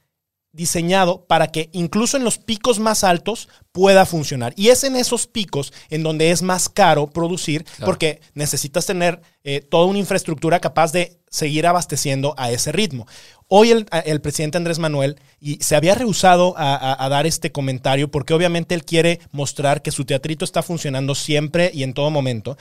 diseñado 0.52 1.24
para 1.26 1.48
que 1.48 1.68
incluso 1.72 2.16
en 2.16 2.24
los 2.24 2.38
picos 2.38 2.78
más 2.78 3.04
altos 3.04 3.48
pueda 3.72 4.04
funcionar. 4.04 4.52
Y 4.56 4.68
es 4.68 4.82
en 4.84 4.96
esos 4.96 5.26
picos 5.26 5.72
en 5.90 6.02
donde 6.02 6.30
es 6.30 6.42
más 6.42 6.68
caro 6.68 7.06
producir 7.08 7.64
porque 7.84 8.20
necesitas 8.34 8.84
tener 8.86 9.20
eh, 9.44 9.60
toda 9.60 9.86
una 9.86 9.98
infraestructura 10.00 10.58
capaz 10.60 10.92
de 10.92 11.18
seguir 11.30 11.66
abasteciendo 11.66 12.34
a 12.36 12.50
ese 12.50 12.72
ritmo. 12.72 13.06
Hoy 13.46 13.70
el, 13.70 13.86
el 14.04 14.20
presidente 14.20 14.58
Andrés 14.58 14.80
Manuel 14.80 15.20
y 15.40 15.62
se 15.62 15.76
había 15.76 15.94
rehusado 15.94 16.54
a, 16.58 16.74
a- 16.74 17.04
a 17.04 17.08
dar 17.08 17.26
este 17.26 17.52
comentario 17.52 18.10
porque 18.10 18.34
obviamente 18.34 18.74
él 18.74 18.84
quiere 18.84 19.20
mostrar 19.30 19.82
que 19.82 19.92
su 19.92 20.04
teatrito 20.04 20.44
está 20.44 20.62
funcionando 20.62 21.14
siempre 21.14 21.70
y 21.72 21.84
en 21.84 21.94
todo 21.94 22.10
momento. 22.10 22.56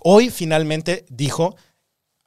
Hoy 0.00 0.30
finalmente 0.30 1.04
dijo 1.10 1.56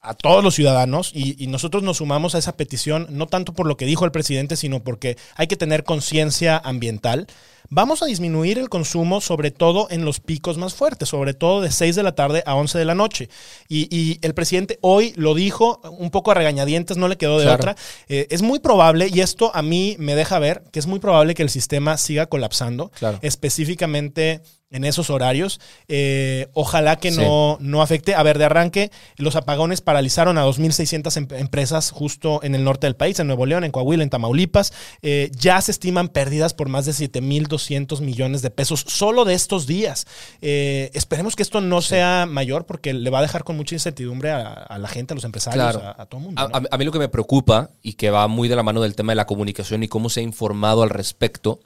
a 0.08 0.14
todos 0.14 0.44
los 0.44 0.56
ciudadanos 0.56 1.12
y, 1.14 1.42
y 1.44 1.48
nosotros 1.48 1.84
nos 1.84 1.98
sumamos 1.98 2.36
a 2.36 2.38
esa 2.38 2.56
petición, 2.58 3.08
no 3.10 3.28
tanto 3.28 3.54
por 3.54 3.66
lo 3.68 3.78
que 3.78 3.86
dijo 3.86 4.06
el 4.06 4.12
presidente, 4.12 4.56
sino 4.56 4.84
porque 4.84 5.18
hay 5.36 5.48
que 5.48 5.58
tener 5.58 5.84
conciencia 5.84 6.58
ambiental. 6.64 7.28
Vamos 7.70 8.02
a 8.02 8.06
disminuir 8.06 8.58
el 8.60 8.70
consumo, 8.70 9.20
sobre 9.20 9.52
todo 9.52 9.88
en 9.90 10.06
los 10.06 10.22
picos 10.22 10.58
más 10.58 10.74
fuertes, 10.74 11.10
sobre 11.10 11.34
todo 11.34 11.60
de 11.60 11.70
6 11.70 11.98
de 11.98 12.04
la 12.04 12.16
tarde 12.16 12.42
a 12.46 12.56
11 12.56 12.78
de 12.78 12.86
la 12.86 12.96
noche. 12.96 13.28
Y, 13.68 13.94
y 13.94 14.20
el 14.22 14.34
presidente 14.34 14.80
hoy 14.82 15.12
lo 15.18 15.34
dijo 15.34 15.82
un 16.00 16.10
poco 16.10 16.32
a 16.32 16.34
regañadientes, 16.36 16.96
no 16.96 17.10
le 17.10 17.18
quedó 17.18 17.38
de 17.40 17.44
Claro. 17.44 17.58
otra. 17.58 17.76
Eh, 18.08 18.26
es 18.30 18.42
muy 18.42 18.60
probable, 18.60 19.10
y 19.14 19.20
esto 19.20 19.52
a 19.54 19.62
mí 19.64 19.98
me 20.00 20.16
deja 20.16 20.40
ver, 20.40 20.64
que 20.72 20.80
es 20.80 20.88
muy 20.88 21.00
probable 21.00 21.34
que 21.36 21.44
el 21.44 21.50
sistema 21.50 21.98
siga 21.98 22.28
colapsando, 22.28 22.90
Claro. 22.98 23.20
específicamente 23.22 24.42
en 24.70 24.84
esos 24.84 25.10
horarios. 25.10 25.60
Eh, 25.88 26.48
ojalá 26.54 26.98
que 26.98 27.12
Sí. 27.12 27.20
no, 27.22 27.58
no 27.62 27.82
afecte. 27.82 28.16
A 28.16 28.24
ver, 28.24 28.38
de 28.38 28.46
arranque, 28.46 28.92
los 29.16 29.36
apagones 29.36 29.82
paralizaron 29.82 30.38
a 30.38 30.44
2.600 30.44 31.16
em- 31.18 31.28
empresas 31.38 31.92
justo 31.92 32.42
en 32.44 32.54
el 32.56 32.64
norte 32.64 32.86
del 32.88 32.96
país, 32.96 33.20
en 33.20 33.28
Nuevo 33.28 33.46
León, 33.46 33.64
en 33.64 33.72
Coahuila, 33.72 34.04
en 34.04 34.10
Tamaulipas. 34.10 34.74
Eh, 35.02 35.32
ya 35.34 35.62
se 35.62 35.72
estiman 35.72 36.10
pérdidas 36.10 36.54
por 36.54 36.68
más 36.70 36.86
de 36.86 36.94
7.200 36.94 38.02
millones 38.02 38.42
de 38.42 38.50
pesos 38.50 38.84
solo 38.88 39.26
de 39.26 39.34
estos 39.36 39.68
días. 39.68 40.06
Eh, 40.42 40.92
esperemos 40.94 41.36
que 41.36 41.44
esto 41.44 41.62
no 41.62 41.82
sea 41.82 42.26
mayor 42.28 42.66
porque 42.66 42.94
le 42.94 43.10
va 43.10 43.20
a 43.20 43.22
dejar 43.22 43.44
con 43.44 43.56
mucha 43.58 43.76
incertidumbre 43.76 44.32
a, 44.32 44.48
a 44.54 44.78
la 44.78 44.88
gente, 44.88 45.14
a 45.14 45.16
los 45.16 45.24
empresarios, 45.24 45.64
Claro. 45.64 45.80
a, 45.98 46.02
a 46.02 46.06
todo 46.08 46.20
el 46.20 46.26
mundo. 46.26 46.42
A, 46.42 46.48
¿no? 46.48 46.56
a- 46.58 46.76
a 46.76 46.78
mí 46.78 46.86
lo 46.86 46.92
que 46.92 47.00
me 47.00 47.10
preocupa 47.10 47.70
y 47.82 47.94
que 47.94 48.10
va 48.12 48.28
muy 48.28 48.48
de 48.50 48.56
la 48.56 48.64
mano 48.64 48.82
del 48.82 48.96
tema 48.96 49.12
de 49.12 49.16
la 49.16 49.26
comunicación 49.26 49.84
y 49.84 49.88
cómo 49.88 50.10
se 50.10 50.20
ha 50.20 50.24
informado 50.24 50.84
al 50.84 50.90
respecto 50.90 51.60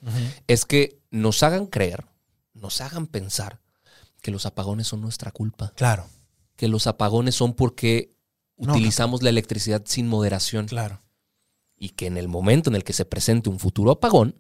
es 0.48 0.66
que 0.66 0.98
nos 1.10 1.44
hagan 1.44 1.66
creer, 1.66 2.06
nos 2.62 2.80
hagan 2.82 3.08
pensar 3.08 3.60
que 4.22 4.32
los 4.32 4.46
apagones 4.46 4.88
son 4.88 5.02
nuestra 5.02 5.32
culpa, 5.32 5.74
Claro, 5.76 6.06
que 6.56 6.68
los 6.68 6.88
apagones 6.88 7.36
son 7.36 7.54
porque 7.54 8.12
No, 8.58 8.74
utilizamos 8.74 9.24
la 9.24 9.30
electricidad 9.30 9.82
sin 9.86 10.08
moderación 10.08 10.68
claro. 10.68 11.02
y 11.76 11.90
que 11.90 12.06
en 12.08 12.18
el 12.18 12.28
momento 12.28 12.70
en 12.70 12.76
el 12.76 12.84
que 12.84 12.94
se 12.94 13.06
presente 13.06 13.50
un 13.50 13.60
futuro 13.60 13.92
apagón, 13.92 14.36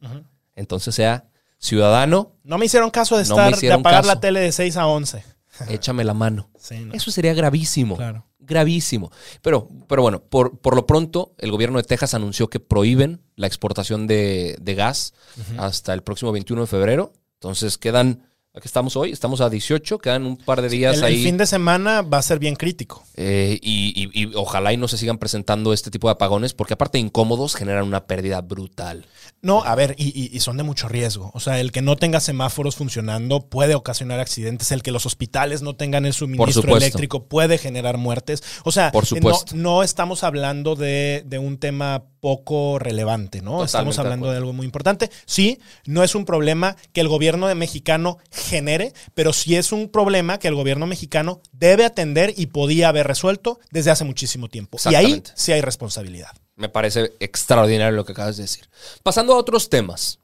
entonces 0.55 0.93
sea 0.95 1.27
ciudadano, 1.57 2.35
No 2.43 2.57
me 2.57 2.65
hicieron 2.65 2.89
caso 2.91 3.17
de 3.17 3.25
No 3.25 3.35
estar, 3.35 3.59
de 3.59 3.71
apagar 3.73 4.01
caso. 4.01 4.13
la 4.15 4.19
tele 4.19 4.39
de 4.41 4.51
6 4.51 4.77
a 4.77 4.87
11. 4.87 5.23
échame 5.69 6.03
la 6.03 6.13
mano. 6.13 6.49
Sí. 6.59 6.87
Eso 6.93 7.11
sería 7.11 7.33
gravísimo. 7.33 7.97
Claro. 7.97 8.25
Gravísimo. 8.39 9.11
Pero, 9.41 9.67
pero 9.87 10.01
bueno, 10.01 10.23
por, 10.23 10.59
por 10.59 10.75
lo 10.75 10.85
pronto, 10.87 11.35
el 11.37 11.51
gobierno 11.51 11.77
de 11.77 11.83
Texas 11.83 12.13
anunció 12.15 12.49
que 12.49 12.59
prohíben 12.59 13.21
la 13.35 13.47
exportación 13.47 14.07
de, 14.07 14.57
de 14.59 14.75
gas 14.75 15.13
hasta 15.57 15.93
el 15.93 16.01
próximo 16.03 16.31
21 16.31 16.61
de 16.61 16.67
febrero. 16.67 17.13
Entonces 17.41 17.79
quedan, 17.79 18.29
aquí 18.53 18.67
estamos 18.67 18.95
hoy, 18.95 19.11
estamos 19.11 19.41
a 19.41 19.49
18, 19.49 19.97
quedan 19.97 20.27
un 20.27 20.37
par 20.37 20.61
de 20.61 20.69
días 20.69 20.93
El, 20.97 20.99
el 20.99 21.05
ahí. 21.05 21.23
fin 21.23 21.37
de 21.37 21.47
semana 21.47 22.03
va 22.03 22.19
a 22.19 22.21
ser 22.21 22.37
bien 22.37 22.55
crítico. 22.55 23.03
eh, 23.15 23.57
y, 23.63 23.93
y- 24.13 24.21
y 24.25 24.31
ojalá 24.35 24.73
y 24.73 24.77
no 24.77 24.87
se 24.87 24.97
sigan 24.99 25.17
presentando 25.17 25.73
este 25.73 25.89
tipo 25.89 26.07
de 26.07 26.11
apagones, 26.11 26.53
porque 26.53 26.75
aparte 26.75 26.99
de 26.99 27.03
incómodos, 27.05 27.55
generan 27.55 27.85
una 27.87 28.05
pérdida 28.05 28.41
brutal. 28.41 29.07
No, 29.41 29.63
a 29.63 29.73
ver, 29.73 29.95
y, 29.97 30.35
y- 30.35 30.39
son 30.39 30.57
de 30.57 30.63
mucho 30.63 30.87
riesgo. 30.87 31.31
O 31.33 31.39
sea, 31.39 31.59
el 31.59 31.71
que 31.71 31.81
no 31.81 31.95
tenga 31.95 32.19
semáforos 32.19 32.75
funcionando 32.75 33.41
puede 33.49 33.73
ocasionar 33.75 34.19
accidentes. 34.19 34.71
El 34.71 34.83
que 34.83 34.91
los 34.91 35.05
hospitales 35.05 35.61
no 35.61 35.75
tengan 35.75 36.05
el 36.05 36.13
suministro 36.13 36.77
eléctrico 36.77 37.25
puede 37.25 37.57
generar 37.57 37.97
muertes. 37.97 38.43
O 38.63 38.71
sea, 38.71 38.91
Por 38.91 39.03
eh, 39.03 39.07
supuesto. 39.07 39.55
No, 39.55 39.61
no 39.61 39.83
estamos 39.83 40.23
hablando 40.23 40.75
de, 40.75 41.23
de 41.25 41.39
un 41.39 41.57
tema 41.57 42.03
poco 42.19 42.77
relevante, 42.77 43.41
¿no? 43.41 43.51
Totalmente 43.51 43.65
estamos 43.65 43.95
de 43.95 44.01
hablando 44.01 44.25
acuerdo. 44.27 44.31
de 44.33 44.37
algo 44.37 44.53
muy 44.53 44.65
importante. 44.65 45.09
Sí, 45.25 45.59
no 45.85 46.03
es 46.03 46.13
un 46.13 46.25
problema 46.25 46.75
que 46.93 47.01
el 47.01 47.07
gobierno 47.07 47.47
de 47.47 47.55
mexicano 47.55 48.19
genere, 48.31 48.93
pero 49.15 49.33
sí 49.33 49.55
es 49.55 49.71
un 49.71 49.89
problema 49.89 50.37
que 50.37 50.47
el 50.47 50.55
gobierno 50.55 50.85
mexicano 50.85 51.41
debe 51.51 51.83
atender 51.85 52.33
y 52.37 52.47
podía 52.47 52.89
haber 52.89 53.07
resuelto 53.07 53.59
desde 53.71 53.89
hace 53.89 54.03
muchísimo 54.03 54.49
tiempo. 54.49 54.77
Y 54.89 54.95
ahí 54.95 55.23
sí 55.35 55.51
hay 55.51 55.61
responsabilidad. 55.61 56.29
Me 56.55 56.69
parece 56.69 57.13
extraordinario 57.19 57.95
lo 57.95 58.05
que 58.05 58.11
acabas 58.11 58.37
de 58.37 58.43
decir. 58.43 58.69
Pasando 59.03 59.33
a 59.33 59.37
otros 59.37 59.69
temas. 59.69 60.19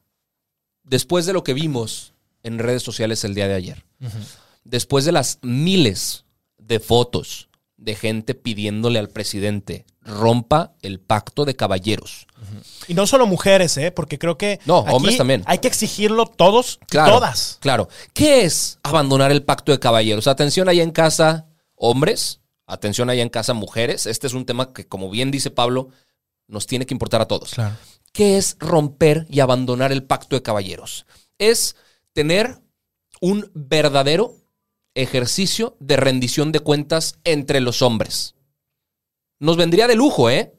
Después 0.83 1.25
de 1.25 1.33
lo 1.33 1.43
que 1.43 1.53
vimos 1.53 2.13
en 2.43 2.59
redes 2.59 2.83
sociales 2.83 3.23
el 3.23 3.35
día 3.35 3.47
de 3.47 3.55
ayer, 3.55 3.85
después 4.63 5.03
de 5.03 5.11
las 5.11 5.39
miles 5.41 6.23
de 6.57 6.79
fotos 6.79 7.49
de 7.75 7.95
gente 7.95 8.35
pidiéndole 8.35 8.99
al 8.99 9.09
presidente 9.09 9.85
rompa 10.01 10.73
el 10.81 10.99
pacto 10.99 11.45
de 11.45 11.55
caballeros. 11.55 12.25
Y 12.87 12.93
no 12.93 13.05
solo 13.05 13.27
mujeres, 13.27 13.77
¿eh? 13.77 13.91
Porque 13.91 14.17
creo 14.17 14.37
que. 14.37 14.59
No, 14.65 14.79
aquí 14.79 14.93
hombres 14.93 15.17
también. 15.17 15.43
Hay 15.45 15.59
que 15.59 15.67
exigirlo 15.67 16.25
todos, 16.25 16.79
Claro, 16.87 17.15
todas. 17.15 17.57
Claro. 17.59 17.89
¿Qué 18.13 18.43
es 18.45 18.79
abandonar 18.83 19.31
el 19.31 19.43
pacto 19.43 19.71
de 19.71 19.79
caballeros? 19.79 20.27
Atención 20.27 20.69
allá 20.69 20.83
en 20.83 20.91
casa, 20.91 21.47
hombres. 21.75 22.39
Atención 22.65 23.09
allá 23.09 23.21
en 23.21 23.29
casa, 23.29 23.53
mujeres. 23.53 24.05
Este 24.05 24.27
es 24.27 24.33
un 24.33 24.45
tema 24.45 24.73
que, 24.73 24.85
como 24.85 25.09
bien 25.09 25.31
dice 25.31 25.51
Pablo, 25.51 25.89
nos 26.47 26.67
tiene 26.67 26.85
que 26.85 26.93
importar 26.93 27.21
a 27.21 27.27
todos. 27.27 27.51
Claro. 27.51 27.75
¿Qué 28.11 28.37
es 28.37 28.57
romper 28.59 29.27
y 29.29 29.41
abandonar 29.41 29.91
el 29.91 30.03
pacto 30.03 30.35
de 30.35 30.41
caballeros? 30.41 31.05
Es 31.37 31.75
tener 32.13 32.59
un 33.21 33.51
verdadero 33.53 34.35
ejercicio 34.95 35.77
de 35.79 35.97
rendición 35.97 36.51
de 36.51 36.59
cuentas 36.59 37.19
entre 37.23 37.61
los 37.61 37.81
hombres. 37.81 38.35
Nos 39.39 39.57
vendría 39.57 39.87
de 39.87 39.95
lujo, 39.95 40.29
¿eh? 40.29 40.53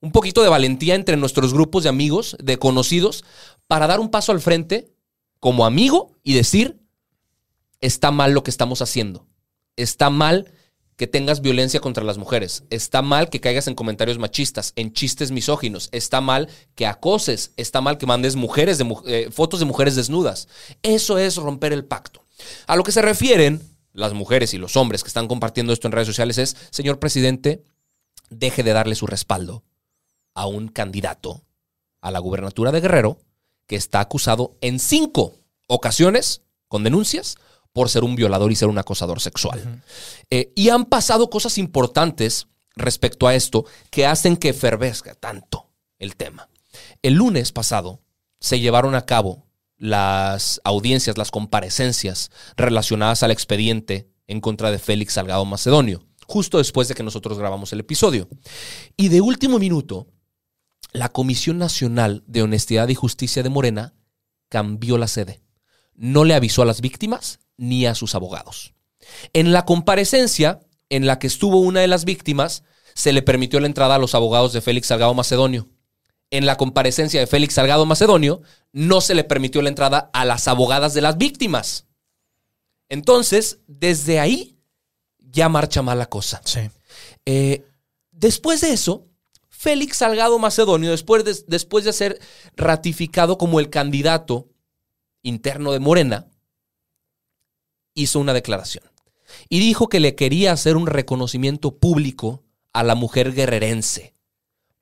Un 0.00 0.12
poquito 0.12 0.42
de 0.42 0.48
valentía 0.48 0.94
entre 0.94 1.16
nuestros 1.16 1.54
grupos 1.54 1.84
de 1.84 1.88
amigos, 1.88 2.36
de 2.42 2.58
conocidos, 2.58 3.24
para 3.66 3.86
dar 3.86 4.00
un 4.00 4.10
paso 4.10 4.32
al 4.32 4.40
frente 4.40 4.92
como 5.38 5.64
amigo 5.64 6.16
y 6.22 6.34
decir, 6.34 6.80
está 7.80 8.10
mal 8.10 8.32
lo 8.32 8.42
que 8.42 8.50
estamos 8.50 8.82
haciendo. 8.82 9.26
Está 9.76 10.10
mal 10.10 10.50
que 10.96 11.06
tengas 11.06 11.42
violencia 11.42 11.80
contra 11.80 12.04
las 12.04 12.18
mujeres. 12.18 12.64
Está 12.70 13.02
mal 13.02 13.28
que 13.28 13.40
caigas 13.40 13.68
en 13.68 13.74
comentarios 13.74 14.18
machistas, 14.18 14.72
en 14.76 14.92
chistes 14.92 15.30
misóginos. 15.30 15.90
Está 15.92 16.20
mal 16.20 16.48
que 16.74 16.86
acoses. 16.86 17.52
Está 17.56 17.80
mal 17.82 17.98
que 17.98 18.06
mandes 18.06 18.34
mujeres 18.34 18.78
de, 18.78 18.96
eh, 19.06 19.28
fotos 19.30 19.60
de 19.60 19.66
mujeres 19.66 19.94
desnudas. 19.94 20.48
Eso 20.82 21.18
es 21.18 21.36
romper 21.36 21.72
el 21.72 21.84
pacto. 21.84 22.24
A 22.66 22.76
lo 22.76 22.82
que 22.82 22.92
se 22.92 23.02
refieren 23.02 23.62
las 23.92 24.14
mujeres 24.14 24.54
y 24.54 24.58
los 24.58 24.76
hombres 24.76 25.02
que 25.02 25.08
están 25.08 25.28
compartiendo 25.28 25.72
esto 25.72 25.86
en 25.86 25.92
redes 25.92 26.08
sociales 26.08 26.38
es, 26.38 26.56
señor 26.70 26.98
presidente, 26.98 27.62
deje 28.30 28.62
de 28.62 28.72
darle 28.72 28.94
su 28.94 29.06
respaldo 29.06 29.64
a 30.34 30.46
un 30.46 30.68
candidato 30.68 31.44
a 32.00 32.10
la 32.10 32.18
gubernatura 32.18 32.72
de 32.72 32.80
Guerrero 32.80 33.18
que 33.66 33.76
está 33.76 34.00
acusado 34.00 34.56
en 34.60 34.78
cinco 34.78 35.34
ocasiones 35.66 36.42
con 36.68 36.84
denuncias 36.84 37.36
por 37.76 37.90
ser 37.90 38.04
un 38.04 38.16
violador 38.16 38.50
y 38.50 38.56
ser 38.56 38.68
un 38.68 38.78
acosador 38.78 39.20
sexual. 39.20 39.82
Eh, 40.30 40.50
y 40.56 40.70
han 40.70 40.86
pasado 40.86 41.28
cosas 41.28 41.58
importantes 41.58 42.46
respecto 42.74 43.28
a 43.28 43.34
esto 43.34 43.66
que 43.90 44.06
hacen 44.06 44.38
que 44.38 44.48
efervesca 44.48 45.14
tanto 45.14 45.68
el 45.98 46.16
tema. 46.16 46.48
El 47.02 47.16
lunes 47.16 47.52
pasado 47.52 48.00
se 48.40 48.60
llevaron 48.60 48.94
a 48.94 49.04
cabo 49.04 49.44
las 49.76 50.58
audiencias, 50.64 51.18
las 51.18 51.30
comparecencias 51.30 52.30
relacionadas 52.56 53.22
al 53.22 53.30
expediente 53.30 54.08
en 54.26 54.40
contra 54.40 54.70
de 54.70 54.78
Félix 54.78 55.12
Salgado 55.12 55.44
Macedonio, 55.44 56.02
justo 56.26 56.56
después 56.56 56.88
de 56.88 56.94
que 56.94 57.02
nosotros 57.02 57.38
grabamos 57.38 57.74
el 57.74 57.80
episodio. 57.80 58.26
Y 58.96 59.08
de 59.08 59.20
último 59.20 59.58
minuto, 59.58 60.06
la 60.92 61.10
Comisión 61.10 61.58
Nacional 61.58 62.24
de 62.26 62.40
Honestidad 62.40 62.88
y 62.88 62.94
Justicia 62.94 63.42
de 63.42 63.50
Morena 63.50 63.92
cambió 64.48 64.96
la 64.96 65.08
sede. 65.08 65.42
No 65.94 66.24
le 66.24 66.32
avisó 66.32 66.62
a 66.62 66.66
las 66.66 66.80
víctimas 66.80 67.38
ni 67.56 67.86
a 67.86 67.94
sus 67.94 68.14
abogados. 68.14 68.74
En 69.32 69.52
la 69.52 69.64
comparecencia 69.64 70.60
en 70.90 71.06
la 71.06 71.18
que 71.18 71.26
estuvo 71.26 71.60
una 71.60 71.80
de 71.80 71.88
las 71.88 72.04
víctimas, 72.04 72.62
se 72.94 73.12
le 73.12 73.22
permitió 73.22 73.60
la 73.60 73.66
entrada 73.66 73.96
a 73.96 73.98
los 73.98 74.14
abogados 74.14 74.52
de 74.52 74.60
Félix 74.60 74.88
Salgado 74.88 75.14
Macedonio. 75.14 75.68
En 76.30 76.46
la 76.46 76.56
comparecencia 76.56 77.20
de 77.20 77.26
Félix 77.26 77.54
Salgado 77.54 77.86
Macedonio, 77.86 78.42
no 78.72 79.00
se 79.00 79.14
le 79.14 79.24
permitió 79.24 79.62
la 79.62 79.68
entrada 79.68 80.10
a 80.12 80.24
las 80.24 80.48
abogadas 80.48 80.94
de 80.94 81.02
las 81.02 81.18
víctimas. 81.18 81.86
Entonces, 82.88 83.60
desde 83.66 84.20
ahí 84.20 84.58
ya 85.18 85.48
marcha 85.48 85.82
mal 85.82 85.98
la 85.98 86.06
cosa. 86.06 86.40
Sí. 86.44 86.60
Eh, 87.26 87.64
después 88.12 88.60
de 88.60 88.72
eso, 88.72 89.06
Félix 89.48 89.98
Salgado 89.98 90.38
Macedonio, 90.38 90.90
después 90.90 91.24
de, 91.24 91.36
después 91.48 91.84
de 91.84 91.92
ser 91.92 92.20
ratificado 92.56 93.38
como 93.38 93.60
el 93.60 93.70
candidato 93.70 94.48
interno 95.22 95.72
de 95.72 95.80
Morena, 95.80 96.28
hizo 97.96 98.20
una 98.20 98.32
declaración 98.32 98.84
y 99.48 99.58
dijo 99.58 99.88
que 99.88 99.98
le 99.98 100.14
quería 100.14 100.52
hacer 100.52 100.76
un 100.76 100.86
reconocimiento 100.86 101.76
público 101.76 102.44
a 102.72 102.84
la 102.84 102.94
mujer 102.94 103.32
guerrerense, 103.32 104.14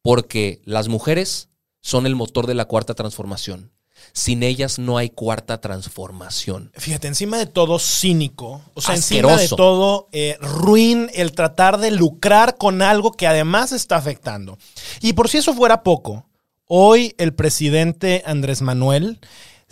porque 0.03 0.61
las 0.65 0.89
mujeres 0.89 1.49
son 1.81 2.07
el 2.07 2.17
motor 2.17 2.47
de 2.47 2.55
la 2.55 2.67
cuarta 2.67 2.95
transformación. 2.95 3.71
Sin 4.13 4.43
ellas 4.43 4.79
no 4.79 4.99
hay 4.99 5.09
cuarta 5.09 5.61
transformación. 5.61 6.71
Fíjate, 6.75 7.09
encima 7.09 7.39
de 7.39 7.47
todo 7.47 7.79
cínico, 7.79 8.63
o 8.75 8.81
sea, 8.81 8.97
encima 8.97 9.37
de 9.37 9.49
todo 9.49 10.09
eh, 10.13 10.37
ruin 10.41 11.11
el 11.15 11.33
tratar 11.33 11.79
de 11.79 11.91
lucrar 11.91 12.57
con 12.57 12.83
algo 12.83 13.13
que 13.13 13.27
además 13.27 13.73
está 13.73 13.97
afectando. 13.97 14.59
Y 15.01 15.15
por 15.15 15.29
si 15.29 15.39
eso 15.39 15.55
fuera 15.55 15.83
poco, 15.83 16.27
hoy 16.67 17.15
el 17.19 17.35
presidente 17.35 18.23
Andrés 18.27 18.61
Manuel 18.61 19.21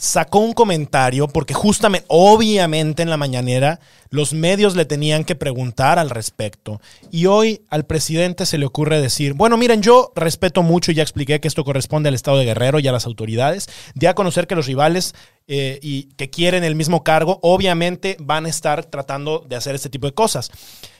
sacó 0.02 0.40
un 0.40 0.52
comentario 0.52 1.28
porque 1.28 1.54
justamente, 1.54 2.04
obviamente 2.08 3.04
en 3.04 3.10
la 3.10 3.16
mañanera, 3.16 3.78
los 4.10 4.34
medios 4.34 4.74
le 4.74 4.84
tenían 4.84 5.22
que 5.22 5.36
preguntar 5.36 6.00
al 6.00 6.10
respecto. 6.10 6.80
Y 7.12 7.26
hoy 7.26 7.62
al 7.70 7.86
presidente 7.86 8.44
se 8.44 8.58
le 8.58 8.66
ocurre 8.66 9.00
decir, 9.00 9.34
bueno, 9.34 9.56
miren, 9.56 9.80
yo 9.80 10.12
respeto 10.16 10.64
mucho 10.64 10.90
y 10.90 10.96
ya 10.96 11.04
expliqué 11.04 11.40
que 11.40 11.46
esto 11.46 11.62
corresponde 11.62 12.08
al 12.08 12.16
Estado 12.16 12.38
de 12.38 12.46
Guerrero 12.46 12.80
y 12.80 12.88
a 12.88 12.92
las 12.92 13.06
autoridades, 13.06 13.68
de 13.94 14.08
a 14.08 14.14
conocer 14.14 14.48
que 14.48 14.56
los 14.56 14.66
rivales 14.66 15.14
eh, 15.54 15.78
y 15.82 16.04
que 16.14 16.30
quieren 16.30 16.64
el 16.64 16.74
mismo 16.74 17.04
cargo, 17.04 17.38
obviamente 17.42 18.16
van 18.18 18.46
a 18.46 18.48
estar 18.48 18.86
tratando 18.86 19.44
de 19.46 19.54
hacer 19.54 19.74
este 19.74 19.90
tipo 19.90 20.06
de 20.06 20.14
cosas. 20.14 20.50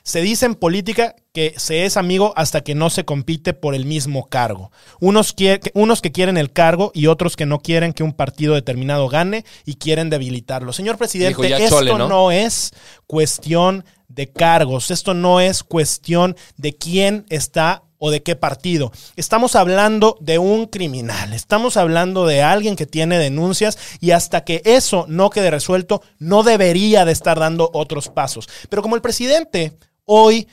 Se 0.02 0.21
dice 0.21 0.44
en 0.44 0.56
política 0.56 1.16
que 1.32 1.54
se 1.56 1.87
es 1.87 1.97
amigo 1.97 2.35
hasta 2.37 2.61
que 2.61 2.75
no 2.75 2.90
se 2.90 3.06
compite 3.06 3.54
por 3.54 3.75
el 3.75 3.87
mismo 3.87 4.26
cargo. 4.26 4.71
Unos, 5.00 5.35
unos 5.73 6.02
que 6.02 6.12
quieren 6.12 6.37
el 6.37 6.52
cargo 6.52 6.92
y 6.92 7.06
otros 7.06 7.35
que 7.35 7.47
no 7.47 7.61
quieren 7.61 7.94
que 7.94 8.02
un 8.02 8.12
partido 8.12 8.52
determinado 8.52 9.09
gane 9.09 9.47
y 9.64 9.76
quieren 9.76 10.11
debilitarlo. 10.11 10.75
Señor 10.75 10.99
presidente, 10.99 11.30
Dijo 11.40 11.44
esto 11.44 11.78
chole, 11.78 11.94
¿no? 11.94 12.06
no 12.06 12.30
es 12.30 12.73
cuestión 13.06 13.87
de 14.09 14.30
cargos, 14.30 14.90
esto 14.90 15.14
no 15.14 15.40
es 15.40 15.62
cuestión 15.62 16.37
de 16.59 16.76
quién 16.76 17.25
está 17.30 17.85
o 18.04 18.11
de 18.11 18.21
qué 18.21 18.35
partido. 18.35 18.90
Estamos 19.14 19.54
hablando 19.54 20.16
de 20.18 20.37
un 20.38 20.66
criminal, 20.66 21.32
estamos 21.32 21.76
hablando 21.76 22.26
de 22.26 22.42
alguien 22.42 22.75
que 22.75 22.85
tiene 22.85 23.16
denuncias 23.16 23.78
y 24.00 24.11
hasta 24.11 24.42
que 24.42 24.61
eso 24.64 25.04
no 25.06 25.30
quede 25.30 25.52
resuelto, 25.52 26.02
no 26.18 26.42
debería 26.42 27.04
de 27.04 27.12
estar 27.12 27.38
dando 27.38 27.71
otros 27.73 28.09
pasos. 28.09 28.49
Pero 28.68 28.82
como 28.82 28.97
el 28.97 29.02
presidente 29.02 29.75
hoy, 30.04 30.49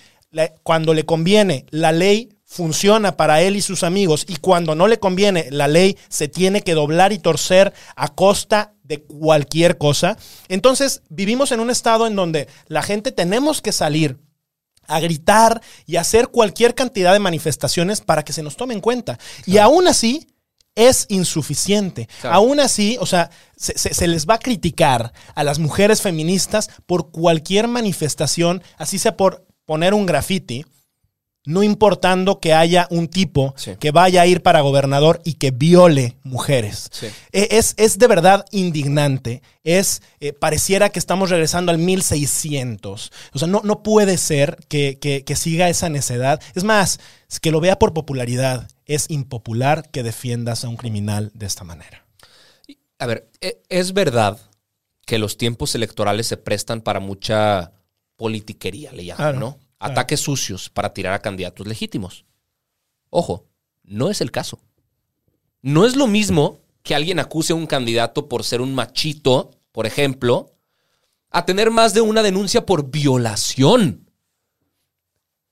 cuando 0.61 0.93
le 0.93 1.05
conviene, 1.07 1.65
la 1.71 1.91
ley 1.91 2.29
funciona 2.45 3.17
para 3.17 3.41
él 3.41 3.55
y 3.55 3.61
sus 3.61 3.81
amigos 3.81 4.25
y 4.27 4.35
cuando 4.35 4.75
no 4.75 4.87
le 4.87 4.99
conviene, 4.99 5.47
la 5.49 5.67
ley 5.67 5.97
se 6.07 6.27
tiene 6.27 6.61
que 6.61 6.75
doblar 6.75 7.13
y 7.13 7.17
torcer 7.17 7.73
a 7.95 8.09
costa 8.09 8.75
de 8.83 9.01
cualquier 9.01 9.79
cosa. 9.79 10.17
Entonces 10.49 11.01
vivimos 11.09 11.51
en 11.51 11.61
un 11.61 11.71
estado 11.71 12.05
en 12.05 12.15
donde 12.15 12.47
la 12.67 12.83
gente 12.83 13.11
tenemos 13.11 13.63
que 13.63 13.71
salir 13.71 14.19
a 14.89 14.99
gritar 14.99 15.61
y 15.85 15.95
hacer 15.95 16.27
cualquier 16.27 16.75
cantidad 16.75 17.13
de 17.13 17.19
manifestaciones 17.19 18.01
para 18.01 18.23
que 18.23 18.33
se 18.33 18.43
nos 18.43 18.57
tome 18.57 18.73
en 18.73 18.81
cuenta. 18.81 19.17
Y 19.45 19.57
aún 19.57 19.87
así 19.87 20.27
es 20.75 21.05
insuficiente. 21.09 22.07
Claro. 22.21 22.35
Aún 22.37 22.59
así, 22.59 22.97
o 22.99 23.05
sea, 23.05 23.29
se, 23.57 23.77
se- 23.77 23.93
se 23.93 24.07
les 24.07 24.27
va 24.27 24.35
a 24.35 24.39
criticar 24.39 25.13
a 25.35 25.43
las 25.43 25.59
mujeres 25.59 26.01
feministas 26.01 26.69
por 26.85 27.11
cualquier 27.11 27.67
manifestación, 27.67 28.63
así 28.77 28.97
sea 28.99 29.15
por 29.17 29.45
poner 29.65 29.93
un 29.93 30.05
graffiti, 30.05 30.65
no 31.45 31.63
importando 31.63 32.39
que 32.39 32.53
haya 32.53 32.87
un 32.91 33.07
tipo 33.07 33.53
Sí. 33.57 33.71
que 33.79 33.91
vaya 33.91 34.21
a 34.21 34.27
ir 34.27 34.43
para 34.43 34.61
gobernador 34.61 35.21
y 35.23 35.33
que 35.35 35.51
viole 35.51 36.17
mujeres. 36.23 36.89
Sí. 36.91 37.07
Eh, 37.31 37.47
Es, 37.51 37.73
es 37.77 37.97
de 37.97 38.07
verdad 38.07 38.45
indignante. 38.51 39.41
Es, 39.63 40.01
eh, 40.19 40.33
pareciera 40.33 40.89
que 40.89 40.99
estamos 40.99 41.29
regresando 41.29 41.71
al 41.71 41.77
1600. 41.77 43.11
O 43.33 43.39
sea, 43.39 43.47
no, 43.47 43.61
no 43.63 43.83
puede 43.83 44.17
ser 44.17 44.57
que, 44.67 44.99
que- 44.99 45.23
que 45.23 45.35
siga 45.35 45.69
esa 45.69 45.89
necedad. 45.89 46.41
Es 46.55 46.63
más, 46.63 46.99
que 47.41 47.51
lo 47.51 47.59
vea 47.61 47.79
por 47.79 47.93
popularidad. 47.93 48.67
Es 48.85 49.09
impopular 49.09 49.89
que 49.91 50.03
defiendas 50.03 50.63
a 50.65 50.69
un 50.69 50.77
criminal 50.77 51.31
de 51.33 51.45
esta 51.45 51.63
manera. 51.63 52.05
A 52.99 53.05
ver, 53.05 53.29
e- 53.41 53.61
es 53.69 53.93
verdad 53.93 54.37
que 55.05 55.17
los 55.19 55.37
tiempos 55.37 55.73
electorales 55.73 56.27
se 56.27 56.37
prestan 56.37 56.81
para 56.81 56.99
mucha 56.99 57.71
politiquería, 58.17 58.91
le 58.91 59.05
llaman, 59.05 59.17
Claro, 59.17 59.39
¿no? 59.39 59.57
Ataques 59.79 60.19
sucios 60.19 60.69
para 60.69 60.93
tirar 60.93 61.13
a 61.13 61.21
candidatos 61.21 61.65
legítimos. 61.65 62.25
Ojo, 63.09 63.47
no 63.83 64.09
es 64.09 64.21
el 64.21 64.31
caso. 64.31 64.59
No 65.61 65.85
es 65.85 65.95
lo 65.95 66.07
mismo 66.07 66.59
que 66.83 66.95
alguien 66.95 67.19
acuse 67.19 67.53
a 67.53 67.55
un 67.55 67.67
candidato 67.67 68.29
por 68.29 68.43
ser 68.43 68.61
un 68.61 68.75
machito, 68.75 69.51
por 69.71 69.85
ejemplo, 69.85 70.51
a 71.31 71.45
tener 71.45 71.71
más 71.71 71.93
de 71.93 72.01
una 72.01 72.23
denuncia 72.23 72.65
por 72.65 72.89
violación. 72.89 74.09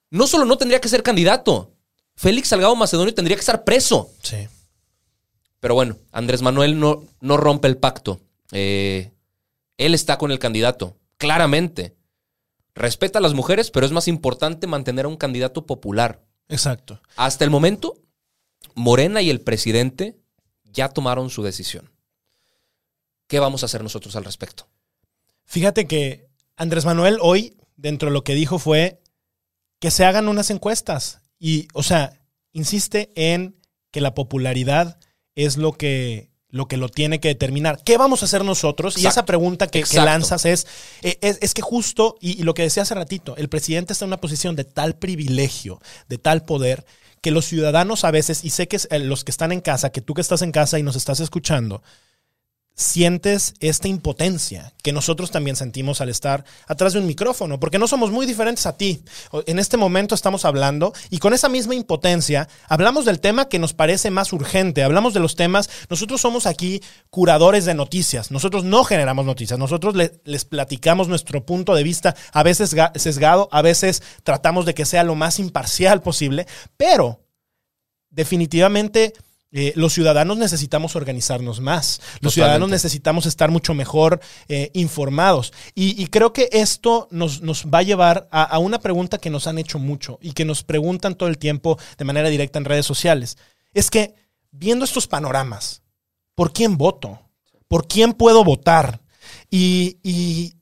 No 0.10 0.28
solo 0.28 0.46
no 0.46 0.58
tendría 0.58 0.82
que 0.82 0.90
ser 0.90 1.04
candidato, 1.04 1.74
Félix 2.16 2.50
Salgado 2.50 2.76
Macedonio 2.76 3.14
tendría 3.14 3.36
que 3.36 3.42
estar 3.42 3.64
preso. 3.64 4.10
Sí. 4.24 4.48
Pero 5.60 5.76
bueno, 5.76 5.98
Andrés 6.12 6.42
Manuel 6.42 6.80
no, 6.80 7.04
no 7.20 7.38
rompe 7.38 7.68
el 7.68 7.78
pacto. 7.78 8.22
Eh, 8.52 9.12
él 9.78 9.94
está 9.94 10.18
con 10.18 10.32
el 10.32 10.40
candidato, 10.40 10.98
claramente. 11.18 11.97
Respeta 12.78 13.20
a 13.20 13.22
las 13.22 13.34
mujeres, 13.34 13.72
pero 13.72 13.86
es 13.86 13.92
más 13.92 14.08
importante 14.08 14.68
mantener 14.68 15.06
a 15.06 15.10
un 15.10 15.18
candidato 15.18 15.66
popular. 15.66 16.24
Exacto. 16.48 17.02
Hasta 17.16 17.44
el 17.44 17.50
momento, 17.50 17.98
Morena 18.76 19.22
y 19.22 19.30
el 19.30 19.42
presidente 19.42 20.18
ya 20.64 20.90
tomaron 20.90 21.30
su 21.30 21.44
decisión. 21.44 21.92
¿Qué 23.28 23.40
vamos 23.40 23.64
a 23.64 23.66
hacer 23.66 23.84
nosotros 23.84 24.16
al 24.16 24.24
respecto? 24.24 24.70
Fíjate 25.46 25.88
que 25.88 26.30
Andrés 26.56 26.86
Manuel 26.86 27.18
hoy, 27.22 27.58
dentro 27.76 28.10
de 28.10 28.14
lo 28.14 28.24
que 28.24 28.36
dijo, 28.36 28.60
fue 28.60 29.02
que 29.80 29.92
se 29.92 30.06
hagan 30.06 30.28
unas 30.28 30.50
encuestas. 30.50 31.22
Y, 31.40 31.68
o 31.74 31.84
sea, 31.84 32.22
insiste 32.52 33.12
en 33.16 33.60
que 33.92 34.02
la 34.02 34.14
popularidad 34.14 35.00
es 35.36 35.58
lo 35.58 35.74
que 35.74 36.32
lo 36.50 36.68
que 36.68 36.78
lo 36.78 36.90
tiene 36.90 37.20
que 37.20 37.28
determinar. 37.28 37.82
¿Qué 37.84 37.98
vamos 37.98 38.22
a 38.22 38.26
hacer 38.26 38.46
nosotros? 38.46 38.98
Y 38.98 39.06
esa 39.06 39.26
pregunta 39.26 39.68
que, 39.68 39.84
lanzas 39.94 40.46
es, 40.46 40.68
eh, 41.02 41.18
es, 41.22 41.38
es 41.42 41.54
que 41.54 41.62
justo, 41.62 42.18
y, 42.22 42.40
y 42.40 42.44
lo 42.44 42.54
que 42.54 42.62
decía 42.64 42.84
hace 42.84 42.96
ratito, 42.96 43.36
el 43.38 43.50
presidente 43.50 43.94
está 43.94 44.06
en 44.06 44.10
una 44.10 44.22
posición 44.22 44.56
de 44.56 44.64
tal 44.64 44.96
privilegio, 44.96 45.82
de 46.08 46.18
tal 46.18 46.46
poder, 46.46 46.86
que 47.22 47.32
los 47.32 47.46
ciudadanos 47.46 48.04
a 48.06 48.12
veces, 48.12 48.44
y 48.46 48.52
sé 48.52 48.68
que 48.68 48.78
es, 48.78 48.88
eh, 48.92 49.00
los 49.00 49.24
que 49.24 49.32
están 49.32 49.52
en 49.52 49.62
casa, 49.62 49.92
que 49.92 50.02
tú 50.02 50.14
que 50.14 50.22
estás 50.22 50.42
en 50.42 50.52
casa 50.52 50.80
y 50.80 50.84
nos 50.84 50.96
estás 50.96 51.20
escuchando, 51.20 51.84
sientes 52.80 53.56
esta 53.60 53.88
impotencia 53.88 54.72
que 54.84 54.94
nosotros 54.94 55.32
también 55.32 55.56
sentimos 55.56 56.00
al 56.00 56.10
estar 56.10 56.46
atrás 56.68 56.94
de 56.94 57.00
un 57.00 57.08
micrófono, 57.08 57.60
porque 57.60 57.80
no 57.80 57.88
somos 57.88 58.12
muy 58.12 58.28
diferentes 58.28 58.68
a 58.68 58.78
ti. 58.78 59.02
En 59.48 59.58
este 59.58 59.78
momento 59.78 60.14
estamos 60.14 60.46
hablando 60.46 60.94
y 61.10 61.18
con 61.18 61.34
esa 61.34 61.50
misma 61.50 61.74
impotencia 61.74 62.48
hablamos 62.70 63.04
del 63.06 63.20
tema 63.20 63.50
que 63.50 63.58
nos 63.58 63.74
parece 63.74 64.12
más 64.12 64.32
urgente, 64.32 64.84
hablamos 64.84 65.16
de 65.16 65.20
los 65.20 65.36
temas, 65.36 65.72
nosotros 65.90 66.22
somos 66.22 66.46
aquí 66.46 66.84
curadores 67.10 67.66
de 67.66 67.74
noticias, 67.74 68.30
nosotros 68.30 68.64
no 68.64 68.84
generamos 68.84 69.26
noticias, 69.26 69.58
nosotros 69.58 69.96
le- 69.96 70.22
les 70.24 70.46
platicamos 70.46 71.08
nuestro 71.08 71.44
punto 71.48 71.74
de 71.74 71.82
vista, 71.84 72.16
a 72.32 72.44
veces 72.44 72.76
ga- 72.76 72.96
sesgado, 72.96 73.50
a 73.52 73.64
veces 73.64 74.04
tratamos 74.24 74.68
de 74.68 74.76
que 74.76 74.86
sea 74.86 75.04
lo 75.04 75.16
más 75.16 75.40
imparcial 75.40 76.04
posible, 76.04 76.46
pero 76.78 77.22
definitivamente 78.12 79.14
eh, 79.60 79.74
los 79.76 79.92
ciudadanos 79.94 80.38
necesitamos 80.38 80.96
organizarnos 80.96 81.62
más. 81.62 82.00
Los 82.20 82.36
ciudadanos 82.36 82.70
necesitamos 82.70 83.26
estar 83.26 83.50
mucho 83.50 83.74
mejor 83.74 84.20
eh, 84.48 84.70
informados. 84.74 85.52
Y, 85.74 86.00
y 86.00 86.06
creo 86.08 86.32
que 86.32 86.48
esto 86.52 87.08
nos, 87.10 87.42
nos 87.42 87.66
va 87.66 87.80
a 87.80 87.82
llevar 87.82 88.28
a, 88.30 88.44
a 88.44 88.60
una 88.60 88.80
pregunta 88.80 89.18
que 89.18 89.32
nos 89.32 89.48
han 89.48 89.58
hecho 89.58 89.80
mucho 89.80 90.20
y 90.22 90.34
que 90.34 90.46
nos 90.46 90.62
preguntan 90.62 91.16
todo 91.16 91.28
el 91.28 91.40
tiempo 91.40 91.80
de 91.98 92.06
manera 92.06 92.30
directa 92.30 92.60
en 92.60 92.66
redes 92.66 92.86
sociales. 92.86 93.36
Es 93.74 93.90
que, 93.90 94.14
viendo 94.52 94.86
estos 94.86 95.08
panoramas, 95.08 95.82
¿por 96.36 96.54
quién 96.54 96.78
voto? 96.78 97.20
¿Por 97.68 97.88
quién 97.88 98.14
puedo 98.14 98.44
votar? 98.44 99.02
Y, 99.50 99.98
y 100.04 100.54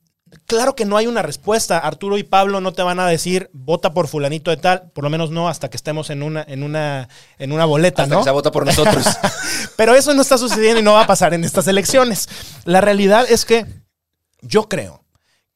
claro 0.46 0.74
que 0.74 0.84
no 0.84 0.96
hay 0.96 1.06
una 1.06 1.22
respuesta. 1.22 1.78
Arturo 1.78 2.18
y 2.18 2.22
Pablo 2.22 2.60
no 2.60 2.72
te 2.72 2.82
van 2.82 2.98
a 2.98 3.06
decir 3.06 3.50
vota 3.52 3.92
por 3.92 4.08
fulanito 4.08 4.50
de 4.50 4.56
tal, 4.56 4.90
por 4.92 5.04
lo 5.04 5.10
menos 5.10 5.30
no 5.30 5.48
hasta 5.48 5.68
que 5.68 5.76
estemos 5.76 6.10
en 6.10 6.22
una, 6.22 6.44
en 6.46 6.62
una, 6.62 7.08
en 7.38 7.52
una 7.52 7.64
boleta, 7.64 8.04
Hasta 8.04 8.14
¿no? 8.14 8.20
que 8.20 8.24
se 8.24 8.30
vota 8.30 8.50
por 8.50 8.64
nosotros. 8.64 9.04
Pero 9.76 9.94
eso 9.94 10.14
no 10.14 10.22
está 10.22 10.38
sucediendo 10.38 10.80
y 10.80 10.82
no 10.82 10.94
va 10.94 11.02
a 11.02 11.06
pasar 11.06 11.34
en 11.34 11.44
estas 11.44 11.66
elecciones. 11.68 12.28
La 12.64 12.80
realidad 12.80 13.26
es 13.28 13.44
que 13.44 13.66
yo 14.40 14.68
creo 14.68 15.04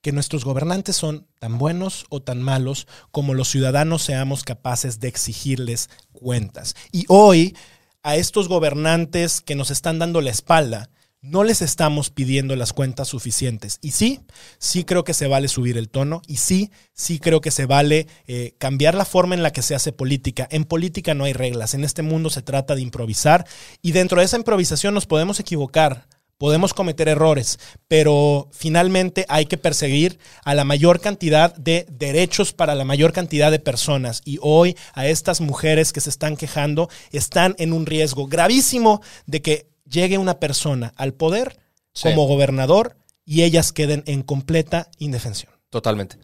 que 0.03 0.12
nuestros 0.12 0.44
gobernantes 0.44 0.96
son 0.96 1.26
tan 1.38 1.59
buenos 1.59 2.07
o 2.09 2.20
tan 2.20 2.42
malos 2.42 2.87
como 3.11 3.35
los 3.35 3.48
ciudadanos 3.48 4.03
seamos 4.03 4.44
capaces 4.44 4.98
de 5.00 5.09
exigirles 5.09 5.90
cuentas. 6.12 6.74
Y 6.90 7.05
hoy 7.09 7.57
a 8.03 8.16
estos 8.16 8.48
gobernantes 8.48 9.40
que 9.42 9.55
nos 9.55 9.70
están 9.70 9.98
dando 9.98 10.20
la 10.22 10.31
espalda, 10.31 10.88
no 11.22 11.44
les 11.44 11.61
estamos 11.61 12.11
pidiendo 12.11 12.56
las 12.56 12.72
cuentas 12.72 13.09
suficientes. 13.09 13.78
Y 13.83 13.90
sí, 13.90 14.20
sí 14.59 14.85
creo 14.85 15.04
que 15.04 15.14
se 15.14 15.26
vale 15.26 15.48
subir 15.48 15.76
el 15.76 15.88
tono 15.88 16.22
y 16.26 16.38
sí, 16.38 16.70
sí 16.94 17.18
creo 17.18 17.40
que 17.40 17.50
se 17.50 17.66
vale 17.66 18.06
eh, 18.26 18.54
cambiar 18.59 18.94
la 18.94 19.04
forma 19.04 19.35
en 19.35 19.42
la 19.42 19.52
que 19.52 19.62
se 19.62 19.74
hace 19.74 19.92
política. 19.92 20.48
En 20.50 20.64
política 20.64 21.14
no 21.14 21.24
hay 21.24 21.33
reglas, 21.33 21.74
en 21.74 21.85
este 21.85 22.02
mundo 22.02 22.30
se 22.30 22.42
trata 22.42 22.74
de 22.74 22.83
improvisar 22.83 23.46
y 23.83 23.92
dentro 23.92 24.20
de 24.20 24.24
esa 24.24 24.38
improvisación 24.38 24.94
nos 24.94 25.06
podemos 25.06 25.40
equivocar. 25.40 26.06
Podemos 26.38 26.72
cometer 26.72 27.06
errores, 27.06 27.59
pero 27.87 28.48
finalmente 28.50 29.26
hay 29.28 29.44
que 29.44 29.59
perseguir 29.59 30.18
a 30.42 30.54
la 30.54 30.64
mayor 30.64 30.98
cantidad 30.98 31.54
de 31.54 31.85
derechos 31.90 32.54
para 32.54 32.74
la 32.74 32.87
mayor 32.87 33.12
cantidad 33.12 33.50
de 33.50 33.59
personas. 33.59 34.22
Y 34.24 34.38
hoy 34.40 34.74
a 34.94 35.06
estas 35.06 35.42
mujeres 35.42 35.92
que 35.92 36.00
se 36.00 36.09
están 36.09 36.38
quejando 36.38 36.88
están 37.12 37.54
en 37.59 37.74
un 37.74 37.85
riesgo 37.85 38.26
gravísimo 38.26 39.02
de 39.26 39.42
que 39.42 39.69
llegue 39.90 40.18
una 40.18 40.38
persona 40.40 40.92
al 40.96 41.12
poder 41.14 41.59
Sí. 41.92 42.09
como 42.09 42.26
gobernador 42.29 42.96
y 43.24 43.42
ellas 43.42 43.72
queden 43.72 44.05
en 44.07 44.22
completa 44.22 44.88
indefensión. 44.98 45.53
Totalmente. 45.70 46.16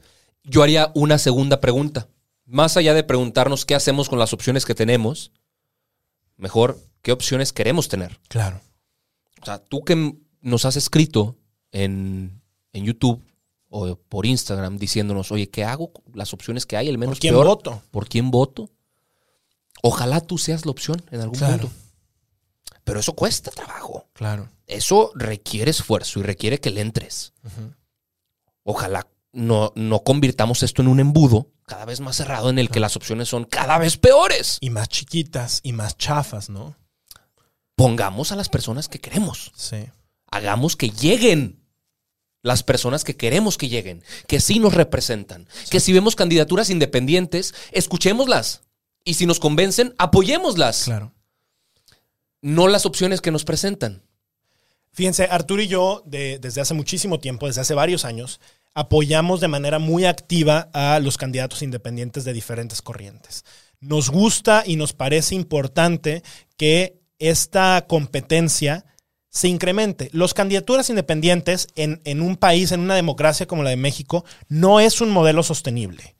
Yo 0.44 0.62
haría 0.62 0.92
una 0.94 1.18
segunda 1.18 1.60
pregunta. 1.60 2.08
Más 2.44 2.76
allá 2.76 2.94
de 2.94 3.02
preguntarnos 3.02 3.64
qué 3.66 3.74
hacemos 3.74 4.08
con 4.08 4.18
las 4.20 4.32
opciones 4.32 4.64
que 4.64 4.74
tenemos, 4.76 5.32
mejor, 6.36 6.78
¿qué 7.02 7.10
opciones 7.12 7.52
queremos 7.52 7.88
tener? 7.88 8.20
Claro. 8.28 8.60
O 9.42 9.44
sea, 9.44 9.58
tú 9.58 9.82
que 9.84 10.14
nos 10.40 10.64
has 10.64 10.76
escrito 10.76 11.36
en, 11.72 12.40
en 12.72 12.84
YouTube 12.84 13.20
o 13.68 13.96
por 13.96 14.24
Instagram 14.26 14.78
diciéndonos, 14.78 15.32
oye, 15.32 15.48
¿qué 15.50 15.64
hago? 15.64 15.90
Las 16.14 16.32
opciones 16.32 16.64
que 16.66 16.76
hay, 16.76 16.88
el 16.88 16.98
menos 16.98 17.16
¿Por 17.16 17.20
quién 17.20 17.34
peor. 17.34 17.46
voto? 17.46 17.82
¿Por 17.90 18.08
quién 18.08 18.30
voto? 18.30 18.70
Ojalá 19.82 20.20
tú 20.20 20.38
seas 20.38 20.64
la 20.64 20.70
opción 20.70 21.02
en 21.10 21.20
algún 21.20 21.38
Claro. 21.38 21.58
punto. 21.68 21.76
Pero 22.86 23.00
eso 23.00 23.14
cuesta 23.14 23.50
trabajo. 23.50 24.06
Claro. 24.12 24.48
Eso 24.68 25.10
requiere 25.16 25.72
esfuerzo 25.72 26.20
y 26.20 26.22
requiere 26.22 26.60
que 26.60 26.70
le 26.70 26.82
entres. 26.82 27.32
Ojalá 28.62 29.08
no, 29.32 29.72
no 29.74 30.04
convirtamos 30.04 30.62
esto 30.62 30.82
en 30.82 30.88
un 30.88 31.00
embudo 31.00 31.50
cada 31.66 31.84
vez 31.84 31.98
más 31.98 32.14
cerrado 32.14 32.48
en 32.48 32.60
el 32.60 32.70
que 32.70 32.78
las 32.78 32.94
opciones 32.94 33.28
son 33.28 33.44
cada 33.44 33.78
vez 33.78 33.96
peores. 33.96 34.58
Y 34.60 34.70
más 34.70 34.88
chiquitas 34.88 35.58
y 35.64 35.72
más 35.72 35.98
chafas, 35.98 36.48
¿no? 36.48 36.76
Pongamos 37.74 38.30
a 38.30 38.36
las 38.36 38.48
personas 38.48 38.86
que 38.86 39.00
queremos. 39.00 39.50
Sí. 39.56 39.86
Hagamos 40.30 40.76
que 40.76 40.90
lleguen 40.90 41.66
las 42.42 42.62
personas 42.62 43.02
que 43.02 43.16
queremos 43.16 43.58
que 43.58 43.68
lleguen, 43.68 44.04
que 44.28 44.38
sí 44.38 44.60
nos 44.60 44.74
representan, 44.74 45.48
que 45.70 45.80
si 45.80 45.92
vemos 45.92 46.14
candidaturas 46.14 46.70
independientes, 46.70 47.52
escuchémoslas. 47.72 48.62
Y 49.04 49.14
si 49.14 49.26
nos 49.26 49.40
convencen, 49.40 49.92
apoyémoslas. 49.98 50.84
Claro. 50.84 51.15
No 52.42 52.68
las 52.68 52.86
opciones 52.86 53.20
que 53.20 53.30
nos 53.30 53.44
presentan. 53.44 54.02
Fíjense, 54.92 55.24
Arturo 55.24 55.62
y 55.62 55.68
yo, 55.68 56.02
de- 56.06 56.38
desde 56.38 56.60
hace 56.60 56.74
muchísimo 56.74 57.18
tiempo, 57.18 57.46
desde 57.46 57.60
hace 57.60 57.74
varios 57.74 58.04
años, 58.04 58.40
apoyamos 58.74 59.40
de 59.40 59.48
manera 59.48 59.78
muy 59.78 60.04
activa 60.04 60.70
a 60.72 60.98
los 61.00 61.16
candidatos 61.18 61.62
independientes 61.62 62.24
de 62.24 62.32
diferentes 62.32 62.82
corrientes. 62.82 63.44
Nos 63.80 64.10
gusta 64.10 64.62
y 64.66 64.76
nos 64.76 64.92
parece 64.94 65.34
importante 65.34 66.22
que 66.56 67.00
esta 67.18 67.84
competencia 67.86 68.84
se 69.28 69.48
incremente. 69.48 70.08
Los 70.12 70.32
candidaturas 70.32 70.88
independientes 70.88 71.68
en, 71.74 72.00
en 72.04 72.22
un 72.22 72.36
país, 72.36 72.72
en 72.72 72.80
una 72.80 72.94
democracia 72.94 73.46
como 73.46 73.62
la 73.62 73.70
de 73.70 73.76
México, 73.76 74.24
no 74.48 74.80
es 74.80 75.02
un 75.02 75.10
modelo 75.10 75.42
sostenible. 75.42 76.15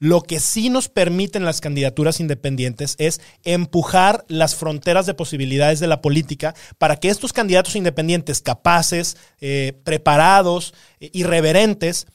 Lo 0.00 0.22
que 0.22 0.40
sí 0.40 0.70
nos 0.70 0.88
permiten 0.88 1.44
las 1.44 1.60
candidaturas 1.60 2.20
independientes 2.20 2.94
es 2.98 3.20
empujar 3.44 4.24
las 4.28 4.54
fronteras 4.54 5.04
de 5.04 5.12
posibilidades 5.12 5.78
de 5.78 5.88
la 5.88 6.00
política 6.00 6.54
para 6.78 6.96
que 6.96 7.10
estos 7.10 7.34
candidatos 7.34 7.76
independientes 7.76 8.40
capaces, 8.40 9.18
eh, 9.42 9.78
preparados, 9.84 10.72
eh, 11.00 11.10
irreverentes, 11.12 12.06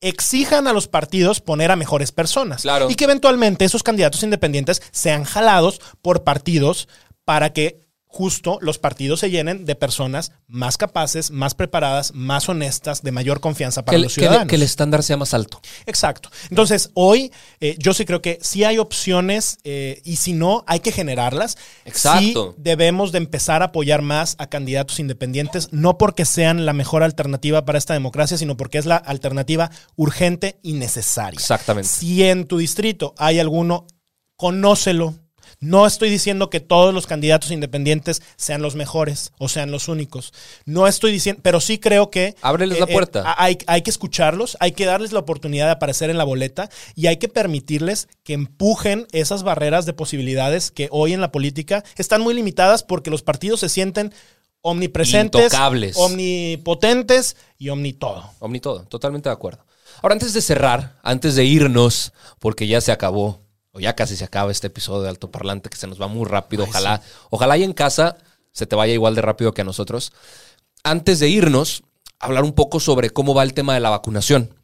exijan 0.00 0.68
a 0.68 0.72
los 0.72 0.86
partidos 0.86 1.40
poner 1.40 1.72
a 1.72 1.76
mejores 1.76 2.12
personas. 2.12 2.62
Claro. 2.62 2.88
Y 2.88 2.94
que 2.94 3.04
eventualmente 3.04 3.64
esos 3.64 3.82
candidatos 3.82 4.22
independientes 4.22 4.80
sean 4.92 5.24
jalados 5.24 5.80
por 6.02 6.22
partidos 6.22 6.88
para 7.24 7.52
que 7.52 7.83
justo 8.14 8.58
los 8.60 8.78
partidos 8.78 9.18
se 9.18 9.28
llenen 9.30 9.64
de 9.64 9.74
personas 9.74 10.30
más 10.46 10.76
capaces, 10.76 11.32
más 11.32 11.56
preparadas, 11.56 12.14
más 12.14 12.48
honestas, 12.48 13.02
de 13.02 13.10
mayor 13.10 13.40
confianza 13.40 13.84
para 13.84 13.96
Que, 13.96 14.02
los 14.04 14.14
que 14.14 14.20
ciudadanos. 14.20 14.46
que 14.46 14.54
el 14.54 14.62
estándar 14.62 15.02
sea 15.02 15.16
más 15.16 15.34
alto. 15.34 15.60
Exacto. 15.86 16.30
Entonces, 16.48 16.90
hoy 16.94 17.32
eh, 17.60 17.74
yo 17.80 17.92
sí 17.92 18.04
creo 18.04 18.22
que 18.22 18.38
sí 18.40 18.62
hay 18.62 18.78
opciones 18.78 19.58
eh, 19.64 20.00
y 20.04 20.14
si 20.16 20.32
no, 20.32 20.62
hay 20.68 20.78
que 20.78 20.92
generarlas. 20.92 21.58
Exacto. 21.84 22.54
Sí 22.56 22.62
debemos 22.62 23.10
de 23.10 23.18
empezar 23.18 23.62
a 23.62 23.66
apoyar 23.66 24.00
más 24.00 24.36
a 24.38 24.46
candidatos 24.46 25.00
independientes, 25.00 25.72
no 25.72 25.98
porque 25.98 26.24
sean 26.24 26.66
la 26.66 26.72
mejor 26.72 27.02
alternativa 27.02 27.64
para 27.64 27.78
esta 27.78 27.94
democracia, 27.94 28.38
sino 28.38 28.56
porque 28.56 28.78
es 28.78 28.86
la 28.86 28.96
alternativa 28.96 29.72
urgente 29.96 30.60
y 30.62 30.74
necesaria. 30.74 31.36
Exactamente. 31.38 31.88
Si 31.88 32.22
en 32.22 32.46
tu 32.46 32.58
distrito 32.58 33.12
hay 33.18 33.40
alguno, 33.40 33.88
conócelo. 34.36 35.14
No 35.64 35.86
estoy 35.86 36.10
diciendo 36.10 36.50
que 36.50 36.60
todos 36.60 36.92
los 36.92 37.06
candidatos 37.06 37.50
independientes 37.50 38.22
sean 38.36 38.60
los 38.62 38.74
mejores 38.74 39.32
o 39.38 39.48
sean 39.48 39.70
los 39.70 39.88
únicos. 39.88 40.32
No 40.66 40.86
estoy 40.86 41.10
diciendo, 41.12 41.40
pero 41.42 41.60
sí 41.60 41.78
creo 41.78 42.10
que... 42.10 42.26
eh, 42.26 42.36
Ábreles 42.42 42.78
la 42.78 42.86
puerta. 42.86 43.34
hay, 43.38 43.58
hay 43.66 43.82
que 43.82 43.90
escucharlos, 43.90 44.56
hay 44.60 44.72
que 44.72 44.84
darles 44.84 45.12
la 45.12 45.20
oportunidad 45.20 45.66
de 45.66 45.72
aparecer 45.72 46.10
en 46.10 46.18
la 46.18 46.24
boleta 46.24 46.68
y 46.94 47.06
hay 47.06 47.16
que 47.16 47.28
permitirles 47.28 48.08
que 48.22 48.34
empujen 48.34 49.06
esas 49.12 49.42
barreras 49.42 49.86
de 49.86 49.92
posibilidades 49.94 50.70
que 50.70 50.88
hoy 50.90 51.12
en 51.14 51.20
la 51.20 51.32
política 51.32 51.82
están 51.96 52.20
muy 52.20 52.34
limitadas 52.34 52.82
porque 52.82 53.10
los 53.10 53.22
partidos 53.22 53.60
se 53.60 53.68
sienten 53.68 54.12
omnipresentes, 54.60 55.44
Intocables. 55.44 55.96
omnipotentes 55.96 57.36
y 57.58 57.68
omnitodo. 57.68 58.30
Omni 58.38 58.60
todo, 58.60 58.84
totalmente 58.84 59.28
de 59.28 59.32
acuerdo. 59.34 59.64
Ahora, 60.02 60.14
antes 60.14 60.32
de 60.34 60.40
cerrar, 60.40 60.96
antes 61.02 61.34
de 61.34 61.44
irnos, 61.44 62.12
porque 62.38 62.66
ya 62.66 62.80
se 62.80 62.92
acabó, 62.92 63.43
o 63.74 63.80
ya 63.80 63.94
casi 63.94 64.16
se 64.16 64.24
acaba 64.24 64.52
este 64.52 64.68
episodio 64.68 65.02
de 65.02 65.08
Alto 65.08 65.30
Parlante, 65.30 65.68
que 65.68 65.76
se 65.76 65.88
nos 65.88 66.00
va 66.00 66.06
muy 66.06 66.24
rápido. 66.24 66.62
ojalá, 66.64 67.02
ojalá 67.28 67.58
y 67.58 67.64
en 67.64 67.72
casa 67.72 68.16
se 68.52 68.66
te 68.66 68.76
vaya 68.76 68.94
igual 68.94 69.16
de 69.16 69.22
rápido 69.22 69.52
que 69.52 69.62
a 69.62 69.64
nosotros. 69.64 70.12
Antes 70.84 71.18
de 71.18 71.28
irnos, 71.28 71.82
hablar 72.20 72.44
un 72.44 72.52
poco 72.52 72.78
sobre 72.78 73.10
cómo 73.10 73.34
va 73.34 73.42
el 73.42 73.52
tema 73.52 73.74
de 73.74 73.80
la 73.80 73.90
vacunación. 73.90 74.54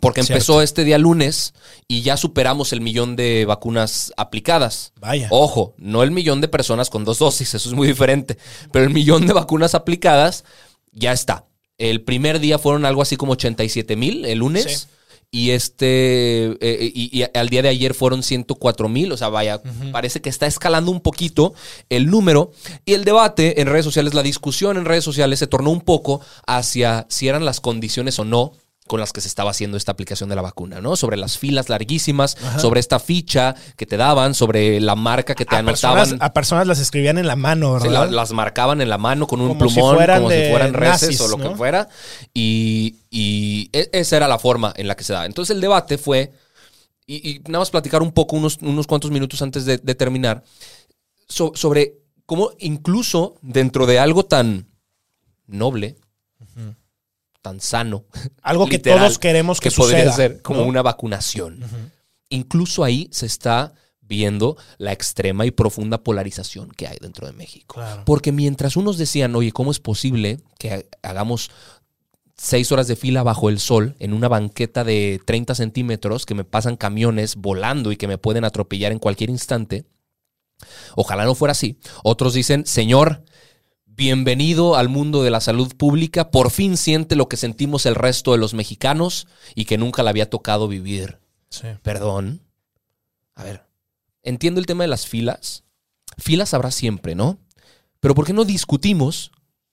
Porque 0.00 0.20
empezó 0.20 0.62
este 0.62 0.84
día 0.84 0.98
lunes 0.98 1.54
y 1.88 2.02
ya 2.02 2.16
superamos 2.16 2.72
el 2.72 2.80
millón 2.80 3.16
de 3.16 3.44
vacunas 3.44 4.12
aplicadas. 4.16 4.92
Vaya. 5.00 5.28
Ojo, 5.30 5.74
no 5.76 6.02
el 6.02 6.10
millón 6.10 6.40
de 6.40 6.48
personas 6.48 6.88
con 6.90 7.04
dos 7.04 7.18
dosis, 7.18 7.54
eso 7.54 7.68
es 7.68 7.74
muy 7.74 7.86
diferente. 7.88 8.38
Pero 8.72 8.86
el 8.86 8.92
millón 8.92 9.26
de 9.26 9.32
vacunas 9.34 9.74
aplicadas 9.74 10.44
ya 10.92 11.12
está. 11.12 11.44
El 11.76 12.02
primer 12.02 12.40
día 12.40 12.58
fueron 12.58 12.86
algo 12.86 13.02
así 13.02 13.16
como 13.16 13.32
87 13.32 13.94
mil 13.96 14.24
el 14.24 14.38
lunes. 14.38 14.88
Sí. 14.90 14.97
Y 15.30 15.50
este 15.50 16.56
eh, 16.60 16.92
y, 16.94 17.18
y 17.18 17.24
al 17.34 17.50
día 17.50 17.60
de 17.60 17.68
ayer 17.68 17.92
fueron 17.92 18.22
104 18.22 18.88
mil. 18.88 19.12
O 19.12 19.16
sea, 19.16 19.28
vaya, 19.28 19.60
parece 19.92 20.20
que 20.20 20.30
está 20.30 20.46
escalando 20.46 20.90
un 20.90 21.00
poquito 21.00 21.54
el 21.90 22.06
número. 22.06 22.52
Y 22.84 22.94
el 22.94 23.04
debate 23.04 23.60
en 23.60 23.68
redes 23.68 23.84
sociales, 23.84 24.14
la 24.14 24.22
discusión 24.22 24.76
en 24.76 24.84
redes 24.86 25.04
sociales 25.04 25.38
se 25.38 25.46
tornó 25.46 25.70
un 25.70 25.82
poco 25.82 26.20
hacia 26.46 27.06
si 27.10 27.28
eran 27.28 27.44
las 27.44 27.60
condiciones 27.60 28.18
o 28.18 28.24
no 28.24 28.52
con 28.88 28.98
las 28.98 29.12
que 29.12 29.20
se 29.20 29.28
estaba 29.28 29.52
haciendo 29.52 29.76
esta 29.76 29.92
aplicación 29.92 30.28
de 30.28 30.34
la 30.34 30.42
vacuna, 30.42 30.80
¿no? 30.80 30.96
Sobre 30.96 31.16
las 31.16 31.38
filas 31.38 31.68
larguísimas, 31.68 32.36
sobre 32.58 32.80
esta 32.80 32.98
ficha 32.98 33.54
que 33.76 33.86
te 33.86 33.96
daban, 33.96 34.34
sobre 34.34 34.80
la 34.80 34.96
marca 34.96 35.36
que 35.36 35.44
te 35.44 35.54
A 35.54 35.60
anotaban. 35.60 35.98
personas, 35.98 36.20
a 36.28 36.32
personas 36.32 36.66
las 36.66 36.80
escribían 36.80 37.18
en 37.18 37.28
la 37.28 37.36
mano, 37.36 37.78
Sí, 37.78 37.86
¿verdad? 37.86 38.06
la- 38.10 38.16
las 38.16 38.32
marcaban 38.32 38.80
en 38.80 38.88
la 38.88 38.98
mano 38.98 39.28
con 39.28 39.40
un 39.40 39.48
Como 39.48 39.60
plumón, 39.60 39.96
como 40.06 40.30
si 40.30 40.48
fueran 40.50 40.74
reces 40.74 41.02
nazis, 41.10 41.20
o 41.20 41.28
lo 41.28 41.36
¿no? 41.36 41.50
que 41.50 41.56
fuera. 41.56 41.88
Y, 42.34 42.96
y 43.10 43.70
e- 43.72 43.90
esa 43.92 44.16
era 44.16 44.26
la 44.26 44.38
forma 44.40 44.72
en 44.76 44.88
la 44.88 44.96
que 44.96 45.04
se 45.04 45.12
daba. 45.12 45.26
Entonces 45.26 45.54
el 45.54 45.60
debate 45.60 45.98
fue, 45.98 46.32
y, 47.06 47.30
y 47.30 47.38
nada 47.46 47.60
más 47.60 47.70
platicar 47.70 48.02
un 48.02 48.12
poco, 48.12 48.36
unos, 48.36 48.58
unos 48.62 48.86
cuantos 48.86 49.10
minutos 49.10 49.40
antes 49.42 49.64
de, 49.64 49.78
de 49.78 49.94
terminar, 49.94 50.42
so- 51.28 51.52
sobre 51.54 51.94
cómo 52.26 52.50
incluso 52.58 53.36
dentro 53.42 53.86
de 53.86 53.98
algo 53.98 54.24
tan 54.24 54.66
noble, 55.46 55.96
tan 57.42 57.60
sano, 57.60 58.04
Algo 58.42 58.66
que 58.66 58.78
todos 58.78 59.18
queremos 59.18 59.60
que, 59.60 59.70
suceda, 59.70 60.12
ser 60.12 60.42
como 60.42 60.60
¿no? 60.60 60.66
una 60.66 60.82
vacunación. 60.82 61.60
Incluso 62.30 62.84
ahí 62.84 63.08
se 63.12 63.26
está 63.26 63.72
viendo 64.00 64.56
la 64.78 64.92
extrema 64.92 65.44
y 65.46 65.50
profunda 65.50 66.02
polarización 66.02 66.70
que 66.70 66.86
hay 66.86 66.96
dentro 67.00 67.26
de 67.26 67.32
México. 67.32 67.74
Claro. 67.74 68.02
Porque 68.06 68.32
mientras 68.32 68.76
unos 68.76 68.96
decían, 68.98 69.34
oye, 69.36 69.52
¿cómo 69.52 69.70
es 69.70 69.80
posible 69.80 70.40
que 70.58 70.88
hagamos 71.02 71.50
seis 72.36 72.72
horas 72.72 72.86
de 72.86 72.96
fila 72.96 73.22
bajo 73.22 73.48
el 73.48 73.58
sol 73.58 73.96
en 73.98 74.14
una 74.14 74.28
banqueta 74.28 74.84
de 74.84 75.20
30 75.26 75.54
centímetros 75.54 76.24
que 76.24 76.34
me 76.34 76.44
pasan 76.44 76.76
camiones 76.76 77.36
volando 77.36 77.92
y 77.92 77.96
que 77.96 78.08
me 78.08 78.16
pueden 78.18 78.44
atropellar 78.44 78.92
en 78.92 78.98
cualquier 78.98 79.30
instante? 79.30 79.84
Ojalá 80.96 81.24
no 81.24 81.34
fuera 81.34 81.52
así. 81.52 81.78
Otros 82.02 82.34
dicen, 82.34 82.66
Señor, 82.66 83.22
bienvenido 83.98 84.76
al 84.76 84.88
mundo 84.88 85.24
de 85.24 85.30
la 85.30 85.40
salud 85.40 85.74
pública, 85.76 86.30
por 86.30 86.52
fin 86.52 86.76
siente 86.76 87.16
lo 87.16 87.28
que 87.28 87.36
sentimos 87.36 87.84
el 87.84 87.96
resto 87.96 88.30
de 88.30 88.38
los 88.38 88.54
mexicanos 88.54 89.26
y 89.56 89.64
que 89.64 89.76
nunca 89.76 90.04
le 90.04 90.10
había 90.10 90.30
tocado 90.30 90.68
vivir. 90.68 91.18
Sí. 91.50 91.66
Perdón. 91.82 92.40
A 93.34 93.42
ver, 93.42 93.64
entiendo 94.22 94.60
el 94.60 94.66
tema 94.66 94.84
de 94.84 94.88
las 94.88 95.08
filas. 95.08 95.64
Filas 96.16 96.54
habrá 96.54 96.70
siempre, 96.70 97.16
¿no? 97.16 97.38
Pero 97.98 98.14
¿por 98.14 98.24
qué 98.24 98.32
no 98.32 98.44
discutimos 98.44 99.32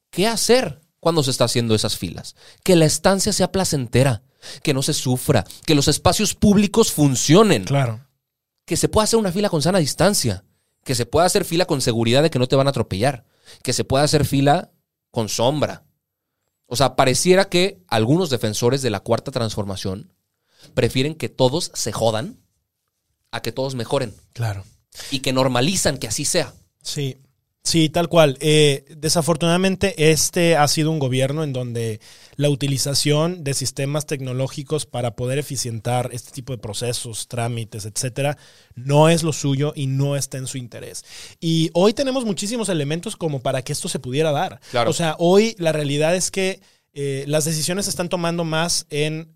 qué 0.09 0.25
hacer 0.27 0.81
cuando 0.99 1.21
se 1.21 1.29
está 1.29 1.43
haciendo 1.43 1.75
esas 1.75 1.95
filas? 1.95 2.35
Que 2.63 2.75
la 2.75 2.85
estancia 2.85 3.31
sea 3.31 3.51
placentera, 3.51 4.23
que 4.63 4.73
no 4.73 4.81
se 4.81 4.93
sufra, 4.95 5.45
que 5.67 5.75
los 5.75 5.87
espacios 5.87 6.33
públicos 6.33 6.91
funcionen, 6.91 7.65
Claro. 7.65 8.03
que 8.65 8.75
se 8.75 8.89
pueda 8.89 9.03
hacer 9.03 9.19
una 9.19 9.31
fila 9.31 9.49
con 9.49 9.61
sana 9.61 9.77
distancia, 9.77 10.43
que 10.83 10.95
se 10.95 11.05
pueda 11.05 11.27
hacer 11.27 11.45
fila 11.45 11.65
con 11.65 11.79
seguridad 11.81 12.23
de 12.23 12.31
que 12.31 12.39
no 12.39 12.47
te 12.47 12.55
van 12.55 12.65
a 12.65 12.71
atropellar, 12.71 13.23
que 13.63 13.73
se 13.73 13.83
pueda 13.83 14.03
hacer 14.03 14.25
fila 14.25 14.71
con 15.11 15.29
sombra. 15.29 15.83
O 16.67 16.75
sea, 16.75 16.95
pareciera 16.95 17.45
que 17.45 17.83
algunos 17.87 18.29
defensores 18.29 18.81
de 18.81 18.89
la 18.89 18.99
cuarta 19.01 19.31
transformación 19.31 20.13
prefieren 20.73 21.15
que 21.15 21.29
todos 21.29 21.71
se 21.75 21.91
jodan 21.91 22.39
a 23.31 23.41
que 23.41 23.51
todos 23.51 23.75
mejoren 23.75 24.15
Claro. 24.33 24.63
y 25.11 25.19
que 25.19 25.31
normalizan 25.33 25.97
que 25.97 26.07
así 26.07 26.25
sea. 26.25 26.53
Sí, 26.81 27.17
sí, 27.65 27.89
tal 27.89 28.07
cual. 28.07 28.37
Eh, 28.39 28.85
desafortunadamente, 28.95 30.11
este 30.11 30.55
ha 30.55 30.65
sido 30.69 30.91
un 30.91 30.99
gobierno 30.99 31.43
en 31.43 31.51
donde 31.51 31.99
la 32.37 32.49
utilización 32.49 33.43
de 33.43 33.53
sistemas 33.53 34.05
tecnológicos 34.05 34.85
para 34.85 35.15
poder 35.15 35.39
eficientar 35.39 36.09
este 36.13 36.31
tipo 36.31 36.53
de 36.53 36.59
procesos, 36.59 37.27
trámites, 37.27 37.85
etcétera, 37.85 38.37
no 38.75 39.09
es 39.09 39.23
lo 39.23 39.33
suyo 39.33 39.73
y 39.75 39.87
no 39.87 40.15
está 40.15 40.37
en 40.37 40.47
su 40.47 40.57
interés. 40.57 41.03
Y 41.39 41.71
hoy 41.73 41.93
tenemos 41.93 42.23
muchísimos 42.23 42.69
elementos 42.69 43.17
como 43.17 43.41
para 43.41 43.61
que 43.61 43.73
esto 43.73 43.89
se 43.89 43.99
pudiera 43.99 44.31
dar. 44.31 44.61
Claro. 44.71 44.89
O 44.89 44.93
sea, 44.93 45.15
hoy 45.19 45.55
la 45.57 45.71
realidad 45.73 46.15
es 46.15 46.31
que 46.31 46.61
eh, 46.93 47.25
las 47.27 47.43
decisiones 47.43 47.85
se 47.85 47.89
están 47.89 48.07
tomando 48.07 48.45
más 48.45 48.87
en 48.89 49.35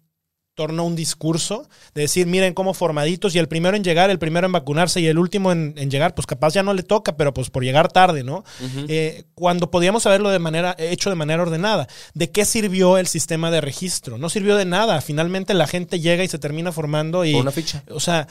torno 0.60 0.84
a 0.84 0.86
un 0.86 0.94
discurso 0.98 1.70
de 1.96 2.02
decir, 2.02 2.28
miren 2.28 2.54
cómo 2.54 2.74
formaditos 2.74 3.34
y 3.34 3.40
el 3.40 3.48
primero 3.48 3.78
en 3.78 3.84
llegar, 3.86 4.10
el 4.10 4.20
primero 4.20 4.46
en 4.46 4.52
vacunarse 4.52 5.00
y 5.00 5.08
el 5.08 5.18
último 5.18 5.54
en, 5.54 5.74
en 5.78 5.90
llegar, 5.90 6.14
pues 6.14 6.28
capaz 6.28 6.54
ya 6.54 6.64
no 6.64 6.74
le 6.74 6.84
toca, 6.84 7.16
pero 7.16 7.34
pues 7.34 7.50
por 7.50 7.64
llegar 7.64 7.90
tarde, 7.90 8.26
¿no? 8.26 8.44
Eh, 8.90 9.24
cuando 9.36 9.72
podíamos 9.72 10.06
haberlo 10.06 10.32
de 10.32 10.40
manera, 10.40 10.76
hecho 10.78 11.10
de 11.10 11.16
manera 11.16 11.44
ordenada. 11.44 11.88
¿De 12.14 12.30
qué 12.30 12.44
sirvió 12.44 12.98
el 12.98 13.08
sistema 13.08 13.52
de 13.52 13.62
registro? 13.62 14.18
No 14.18 14.28
sirvió 14.28 14.58
de 14.58 14.66
nada. 14.66 15.00
Finalmente 15.00 15.54
la 15.54 15.66
gente 15.66 16.02
llega 16.02 16.26
y 16.26 16.28
se 16.28 16.40
termina 16.40 16.74
formando 16.74 17.24
y... 17.24 17.36
Una 17.36 17.52
ficha. 17.52 17.86
O 17.90 18.02
sea, 18.02 18.28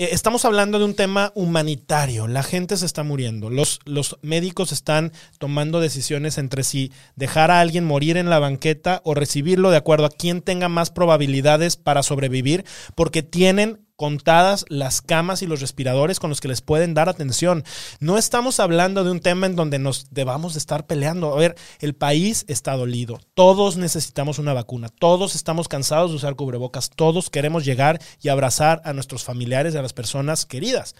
eh, 0.00 0.08
estamos 0.12 0.46
hablando 0.46 0.78
de 0.78 0.86
un 0.86 0.94
tema 0.94 1.30
humanitario. 1.34 2.26
La 2.26 2.42
gente 2.42 2.78
se 2.78 2.86
está 2.86 3.02
muriendo. 3.02 3.50
Los, 3.50 3.80
los 3.84 4.16
médicos 4.22 4.72
están 4.72 5.12
tomando 5.38 5.78
decisiones 5.78 6.38
entre 6.38 6.64
si 6.64 6.90
dejar 7.16 7.50
a 7.50 7.60
alguien 7.60 7.84
morir 7.84 8.16
en 8.16 8.30
la 8.30 8.38
banqueta 8.38 9.02
o 9.04 9.12
recibirlo 9.12 9.70
de 9.70 9.76
acuerdo 9.76 10.06
a 10.06 10.10
quién 10.10 10.40
tenga 10.40 10.70
más 10.70 10.90
probabilidades 10.90 11.76
para 11.76 12.02
sobrevivir, 12.02 12.64
porque 12.94 13.22
tienen 13.22 13.80
contadas 14.00 14.64
las 14.70 15.02
camas 15.02 15.42
y 15.42 15.46
los 15.46 15.60
respiradores 15.60 16.18
con 16.20 16.30
los 16.30 16.40
que 16.40 16.48
les 16.48 16.62
pueden 16.62 16.94
dar 16.94 17.10
atención. 17.10 17.64
No 17.98 18.16
estamos 18.16 18.58
hablando 18.58 19.04
de 19.04 19.10
un 19.10 19.20
tema 19.20 19.44
en 19.44 19.56
donde 19.56 19.78
nos 19.78 20.06
debamos 20.10 20.54
de 20.54 20.58
estar 20.58 20.86
peleando. 20.86 21.34
A 21.34 21.36
ver, 21.36 21.54
el 21.80 21.94
país 21.94 22.46
está 22.48 22.74
dolido. 22.76 23.20
Todos 23.34 23.76
necesitamos 23.76 24.38
una 24.38 24.54
vacuna. 24.54 24.88
Todos 24.88 25.34
estamos 25.34 25.68
cansados 25.68 26.12
de 26.12 26.16
usar 26.16 26.34
cubrebocas. 26.34 26.88
Todos 26.88 27.28
queremos 27.28 27.66
llegar 27.66 28.00
y 28.22 28.30
abrazar 28.30 28.80
a 28.86 28.94
nuestros 28.94 29.22
familiares 29.22 29.74
y 29.74 29.76
a 29.76 29.82
las 29.82 29.92
personas 29.92 30.46
queridas. 30.46 30.94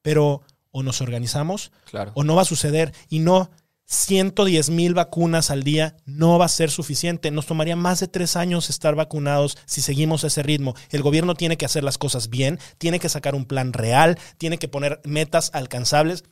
Pero 0.00 0.42
o 0.70 0.84
nos 0.84 1.00
organizamos 1.00 1.72
Claro. 1.90 2.12
o 2.14 2.22
no 2.22 2.36
va 2.36 2.42
a 2.42 2.44
suceder. 2.44 2.92
Y 3.08 3.18
no, 3.18 3.50
110 3.86 4.70
mil 4.70 4.94
vacunas 4.94 5.50
al 5.50 5.62
día 5.62 5.96
no 6.06 6.38
va 6.38 6.46
a 6.46 6.48
ser 6.48 6.70
suficiente. 6.70 7.30
Nos 7.30 7.46
tomaría 7.46 7.76
más 7.76 8.00
de 8.00 8.08
tres 8.08 8.36
años 8.36 8.70
estar 8.70 8.94
vacunados 8.94 9.58
si 9.66 9.82
seguimos 9.82 10.24
ese 10.24 10.42
ritmo. 10.42 10.74
El 10.90 11.02
gobierno 11.02 11.34
tiene 11.34 11.56
que 11.56 11.66
hacer 11.66 11.84
las 11.84 11.98
cosas 11.98 12.30
bien, 12.30 12.58
tiene 12.78 12.98
que 12.98 13.08
sacar 13.08 13.34
un 13.34 13.44
plan 13.44 13.72
real, 13.72 14.18
tiene 14.38 14.58
que 14.58 14.68
poner 14.68 15.00
metas 15.04 15.50
alcanzables. 15.52 16.24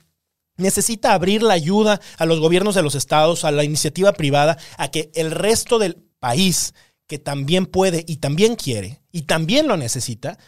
Necesita 0.56 1.14
abrir 1.14 1.42
la 1.42 1.54
ayuda 1.54 2.00
a 2.18 2.26
los 2.26 2.40
gobiernos 2.40 2.74
de 2.74 2.82
los 2.82 2.94
estados, 2.94 3.44
a 3.44 3.50
la 3.50 3.64
iniciativa 3.64 4.12
privada, 4.12 4.58
a 4.76 4.90
que 4.90 5.10
el 5.14 5.30
resto 5.30 5.78
del 5.78 5.96
país, 6.18 6.74
que 7.06 7.18
también 7.18 7.66
puede 7.66 8.04
y 8.06 8.16
también 8.16 8.56
quiere 8.56 9.02
y 9.10 9.22
también 9.22 9.68
lo 9.68 9.76
necesita, 9.76 10.38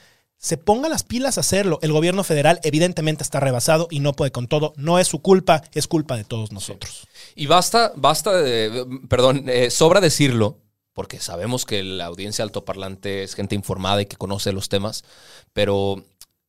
se 0.45 0.59
ponga 0.59 0.91
las 0.91 1.05
pilas 1.05 1.39
a 1.39 1.41
hacerlo. 1.41 1.79
El 1.81 1.93
gobierno 1.93 2.23
federal 2.23 2.61
evidentemente 2.65 3.23
está 3.23 3.41
rebasado 3.41 3.89
y 3.91 4.01
no 4.01 4.13
puede 4.13 4.31
con 4.31 4.47
todo. 4.47 4.75
No 4.77 4.99
es 4.99 5.09
su 5.09 5.23
culpa, 5.23 5.63
es 5.73 5.89
culpa 5.89 6.19
de 6.19 6.25
todos 6.25 6.53
nosotros. 6.53 7.09
Y 7.35 7.47
basta, 7.47 7.95
basta, 7.97 8.31
de- 8.43 8.85
perdón, 9.09 9.49
eh, 9.49 9.71
sobra 9.71 10.03
decirlo, 10.03 10.59
porque 10.93 11.19
sabemos 11.19 11.65
que 11.65 11.83
la 11.83 12.05
audiencia 12.05 12.43
altoparlante 12.45 13.23
es 13.23 13.35
gente 13.35 13.55
informada 13.55 14.03
y 14.03 14.07
que 14.07 14.17
conoce 14.17 14.53
los 14.53 14.69
temas, 14.69 15.03
pero 15.55 16.05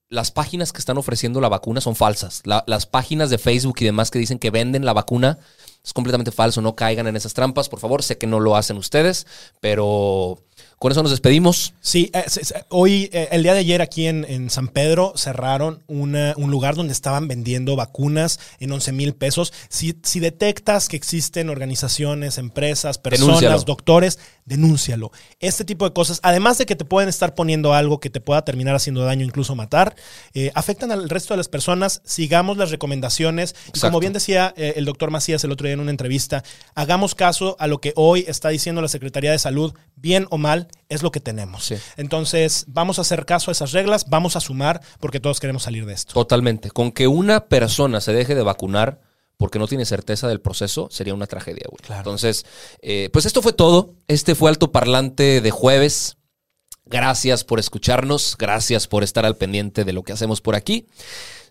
las 0.10 0.30
páginas 0.30 0.74
que 0.74 0.80
están 0.80 0.98
ofreciendo 0.98 1.40
la 1.40 1.48
vacuna 1.48 1.80
son 1.80 1.96
falsas. 1.96 2.42
La- 2.44 2.66
las 2.68 2.86
páginas 2.86 3.30
de 3.30 3.38
Facebook 3.38 3.78
y 3.80 3.86
demás 3.86 4.12
que 4.12 4.20
dicen 4.20 4.40
que 4.40 4.52
venden 4.52 4.84
la 4.84 4.92
vacuna 4.92 5.40
es 5.86 5.94
completamente 5.94 6.32
falso. 6.32 6.62
No 6.62 6.76
caigan 6.76 7.08
en 7.08 7.16
esas 7.16 7.34
trampas, 7.34 7.70
por 7.70 7.80
favor. 7.80 8.04
Sé 8.04 8.18
que 8.18 8.28
no 8.28 8.42
lo 8.42 8.58
hacen 8.58 8.76
ustedes, 8.76 9.26
pero 9.62 10.44
con 10.80 10.92
eso 10.92 11.02
nos 11.02 11.12
despedimos. 11.12 11.74
Sí, 11.82 12.12
eh, 12.14 12.26
hoy, 12.70 13.10
eh, 13.14 13.30
el 13.32 13.44
día 13.44 13.54
de 13.54 13.60
ayer 13.60 13.82
aquí 13.82 14.08
en, 14.08 14.26
en 14.30 14.50
San 14.50 14.68
Pedro 14.68 15.14
cerraron 15.16 15.84
una- 15.88 16.34
un 16.38 16.52
lugar 16.52 16.76
donde 16.76 16.94
estaban 16.94 17.28
vendiendo 17.28 17.76
vacunas 17.76 18.40
en 18.60 18.72
11 18.72 18.92
mil 18.92 19.14
pesos. 19.14 19.54
Si, 19.70 19.98
si 20.04 20.20
detectas 20.20 20.88
que 20.90 20.98
existen 20.98 21.50
organizaciones, 21.50 22.38
empresas, 22.38 22.98
personas, 22.98 23.40
Denúncialo. 23.42 23.64
doctores, 23.64 24.20
denúncialo. 24.46 25.12
Este 25.40 25.66
tipo 25.66 25.86
de 25.86 25.94
cosas, 25.94 26.20
además 26.24 26.58
de 26.58 26.66
que 26.66 26.76
te 26.76 26.86
pueden 26.86 27.10
estar 27.10 27.34
poniendo 27.36 27.74
algo 27.74 28.00
que 28.00 28.10
te 28.10 28.22
pueda 28.22 28.44
terminar 28.44 28.76
haciendo 28.76 29.02
daño, 29.04 29.26
incluso 29.26 29.56
matar, 29.56 29.96
eh, 30.34 30.52
afectan 30.56 30.92
al 30.92 31.10
resto 31.10 31.34
de 31.34 31.38
las 31.38 31.48
personas. 31.48 32.02
Sigamos 32.06 32.58
las 32.58 32.70
recomendaciones. 32.72 33.56
Y 33.74 33.80
como 33.80 34.00
bien 34.00 34.14
decía 34.14 34.54
el 34.56 34.86
doctor 34.86 35.10
Macías 35.10 35.44
el 35.44 35.52
otro 35.52 35.66
día 35.66 35.74
en 35.74 35.80
una 35.80 35.92
entrevista, 35.92 36.44
hagamos 36.76 37.16
caso 37.16 37.56
a 37.60 37.68
lo 37.68 37.80
que 37.80 37.94
hoy 37.96 38.26
está 38.28 38.50
diciendo 38.50 38.82
la 38.82 38.88
Secretaría 38.88 39.32
de 39.32 39.40
Salud, 39.40 39.74
bien 39.96 40.28
o 40.30 40.38
mal, 40.38 40.65
es 40.90 41.04
lo 41.04 41.12
que 41.12 41.20
tenemos. 41.20 41.66
Sí. 41.66 41.76
Entonces, 41.98 42.66
vamos 42.68 43.00
a 43.00 43.02
hacer 43.02 43.26
caso 43.26 43.52
a 43.52 43.54
esas 43.54 43.72
reglas, 43.72 44.10
vamos 44.10 44.36
a 44.36 44.40
sumar, 44.40 44.82
porque 45.00 45.20
todos 45.20 45.40
queremos 45.40 45.64
salir 45.64 45.86
de 45.86 45.94
esto. 45.94 46.14
Totalmente. 46.14 46.72
Con 46.72 46.92
que 46.92 47.08
una 47.08 47.46
persona 47.46 48.02
se 48.02 48.14
deje 48.14 48.36
de 48.36 48.44
vacunar 48.44 49.02
porque 49.38 49.60
no 49.60 49.68
tiene 49.68 49.86
certeza 49.86 50.28
del 50.28 50.40
proceso, 50.40 50.88
sería 50.92 51.14
una 51.14 51.28
tragedia, 51.28 51.66
güey. 51.70 51.80
Claro. 51.82 52.02
Entonces, 52.02 52.46
eh, 52.82 53.10
pues 53.12 53.26
esto 53.26 53.42
fue 53.42 53.54
todo. 53.54 53.94
Este 54.08 54.36
fue 54.36 54.50
Alto 54.50 54.72
Parlante 54.72 55.42
de 55.42 55.52
jueves. 55.52 56.18
Gracias 56.86 57.44
por 57.44 57.60
escucharnos, 57.60 58.36
gracias 58.38 58.88
por 58.88 59.04
estar 59.04 59.26
al 59.26 59.36
pendiente 59.36 59.86
de 59.86 59.94
lo 59.94 60.04
que 60.04 60.14
hacemos 60.14 60.40
por 60.40 60.56
aquí. 60.56 60.88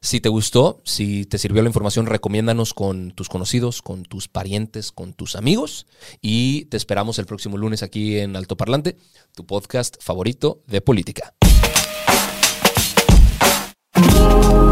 Si 0.04 0.20
te 0.20 0.28
gustó, 0.28 0.82
si 0.84 1.24
te 1.24 1.38
sirvió 1.38 1.62
la 1.62 1.70
información, 1.70 2.04
recomiéndanos 2.04 2.74
con 2.74 3.12
tus 3.12 3.30
conocidos, 3.30 3.80
con 3.80 4.02
tus 4.02 4.28
parientes, 4.28 4.92
con 4.92 5.14
tus 5.14 5.34
amigos. 5.34 5.86
Y 6.20 6.66
te 6.66 6.76
esperamos 6.76 7.18
el 7.18 7.24
próximo 7.24 7.56
lunes 7.56 7.82
aquí 7.82 8.18
en 8.18 8.36
Alto 8.36 8.54
Parlante, 8.54 8.98
tu 9.34 9.46
podcast 9.46 9.96
favorito 10.02 10.60
de 10.66 10.82
política. 10.82 11.32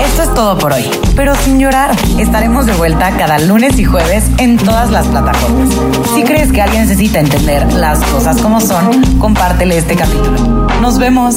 Esto 0.00 0.22
es 0.22 0.34
todo 0.34 0.58
por 0.58 0.70
hoy, 0.70 0.84
pero 1.16 1.34
sin 1.36 1.58
llorar. 1.58 1.96
Estaremos 2.18 2.66
de 2.66 2.74
vuelta 2.74 3.16
cada 3.16 3.38
lunes 3.38 3.78
y 3.78 3.84
jueves 3.84 4.24
en 4.36 4.58
todas 4.58 4.90
las 4.90 5.06
plataformas. 5.06 5.70
Si 6.14 6.24
crees 6.24 6.52
que 6.52 6.60
alguien 6.60 6.82
necesita 6.82 7.20
entender 7.20 7.72
las 7.72 8.04
cosas 8.10 8.38
como 8.42 8.60
son, 8.60 9.18
compártele 9.18 9.78
este 9.78 9.96
capítulo. 9.96 10.68
Nos 10.82 10.98
vemos. 10.98 11.36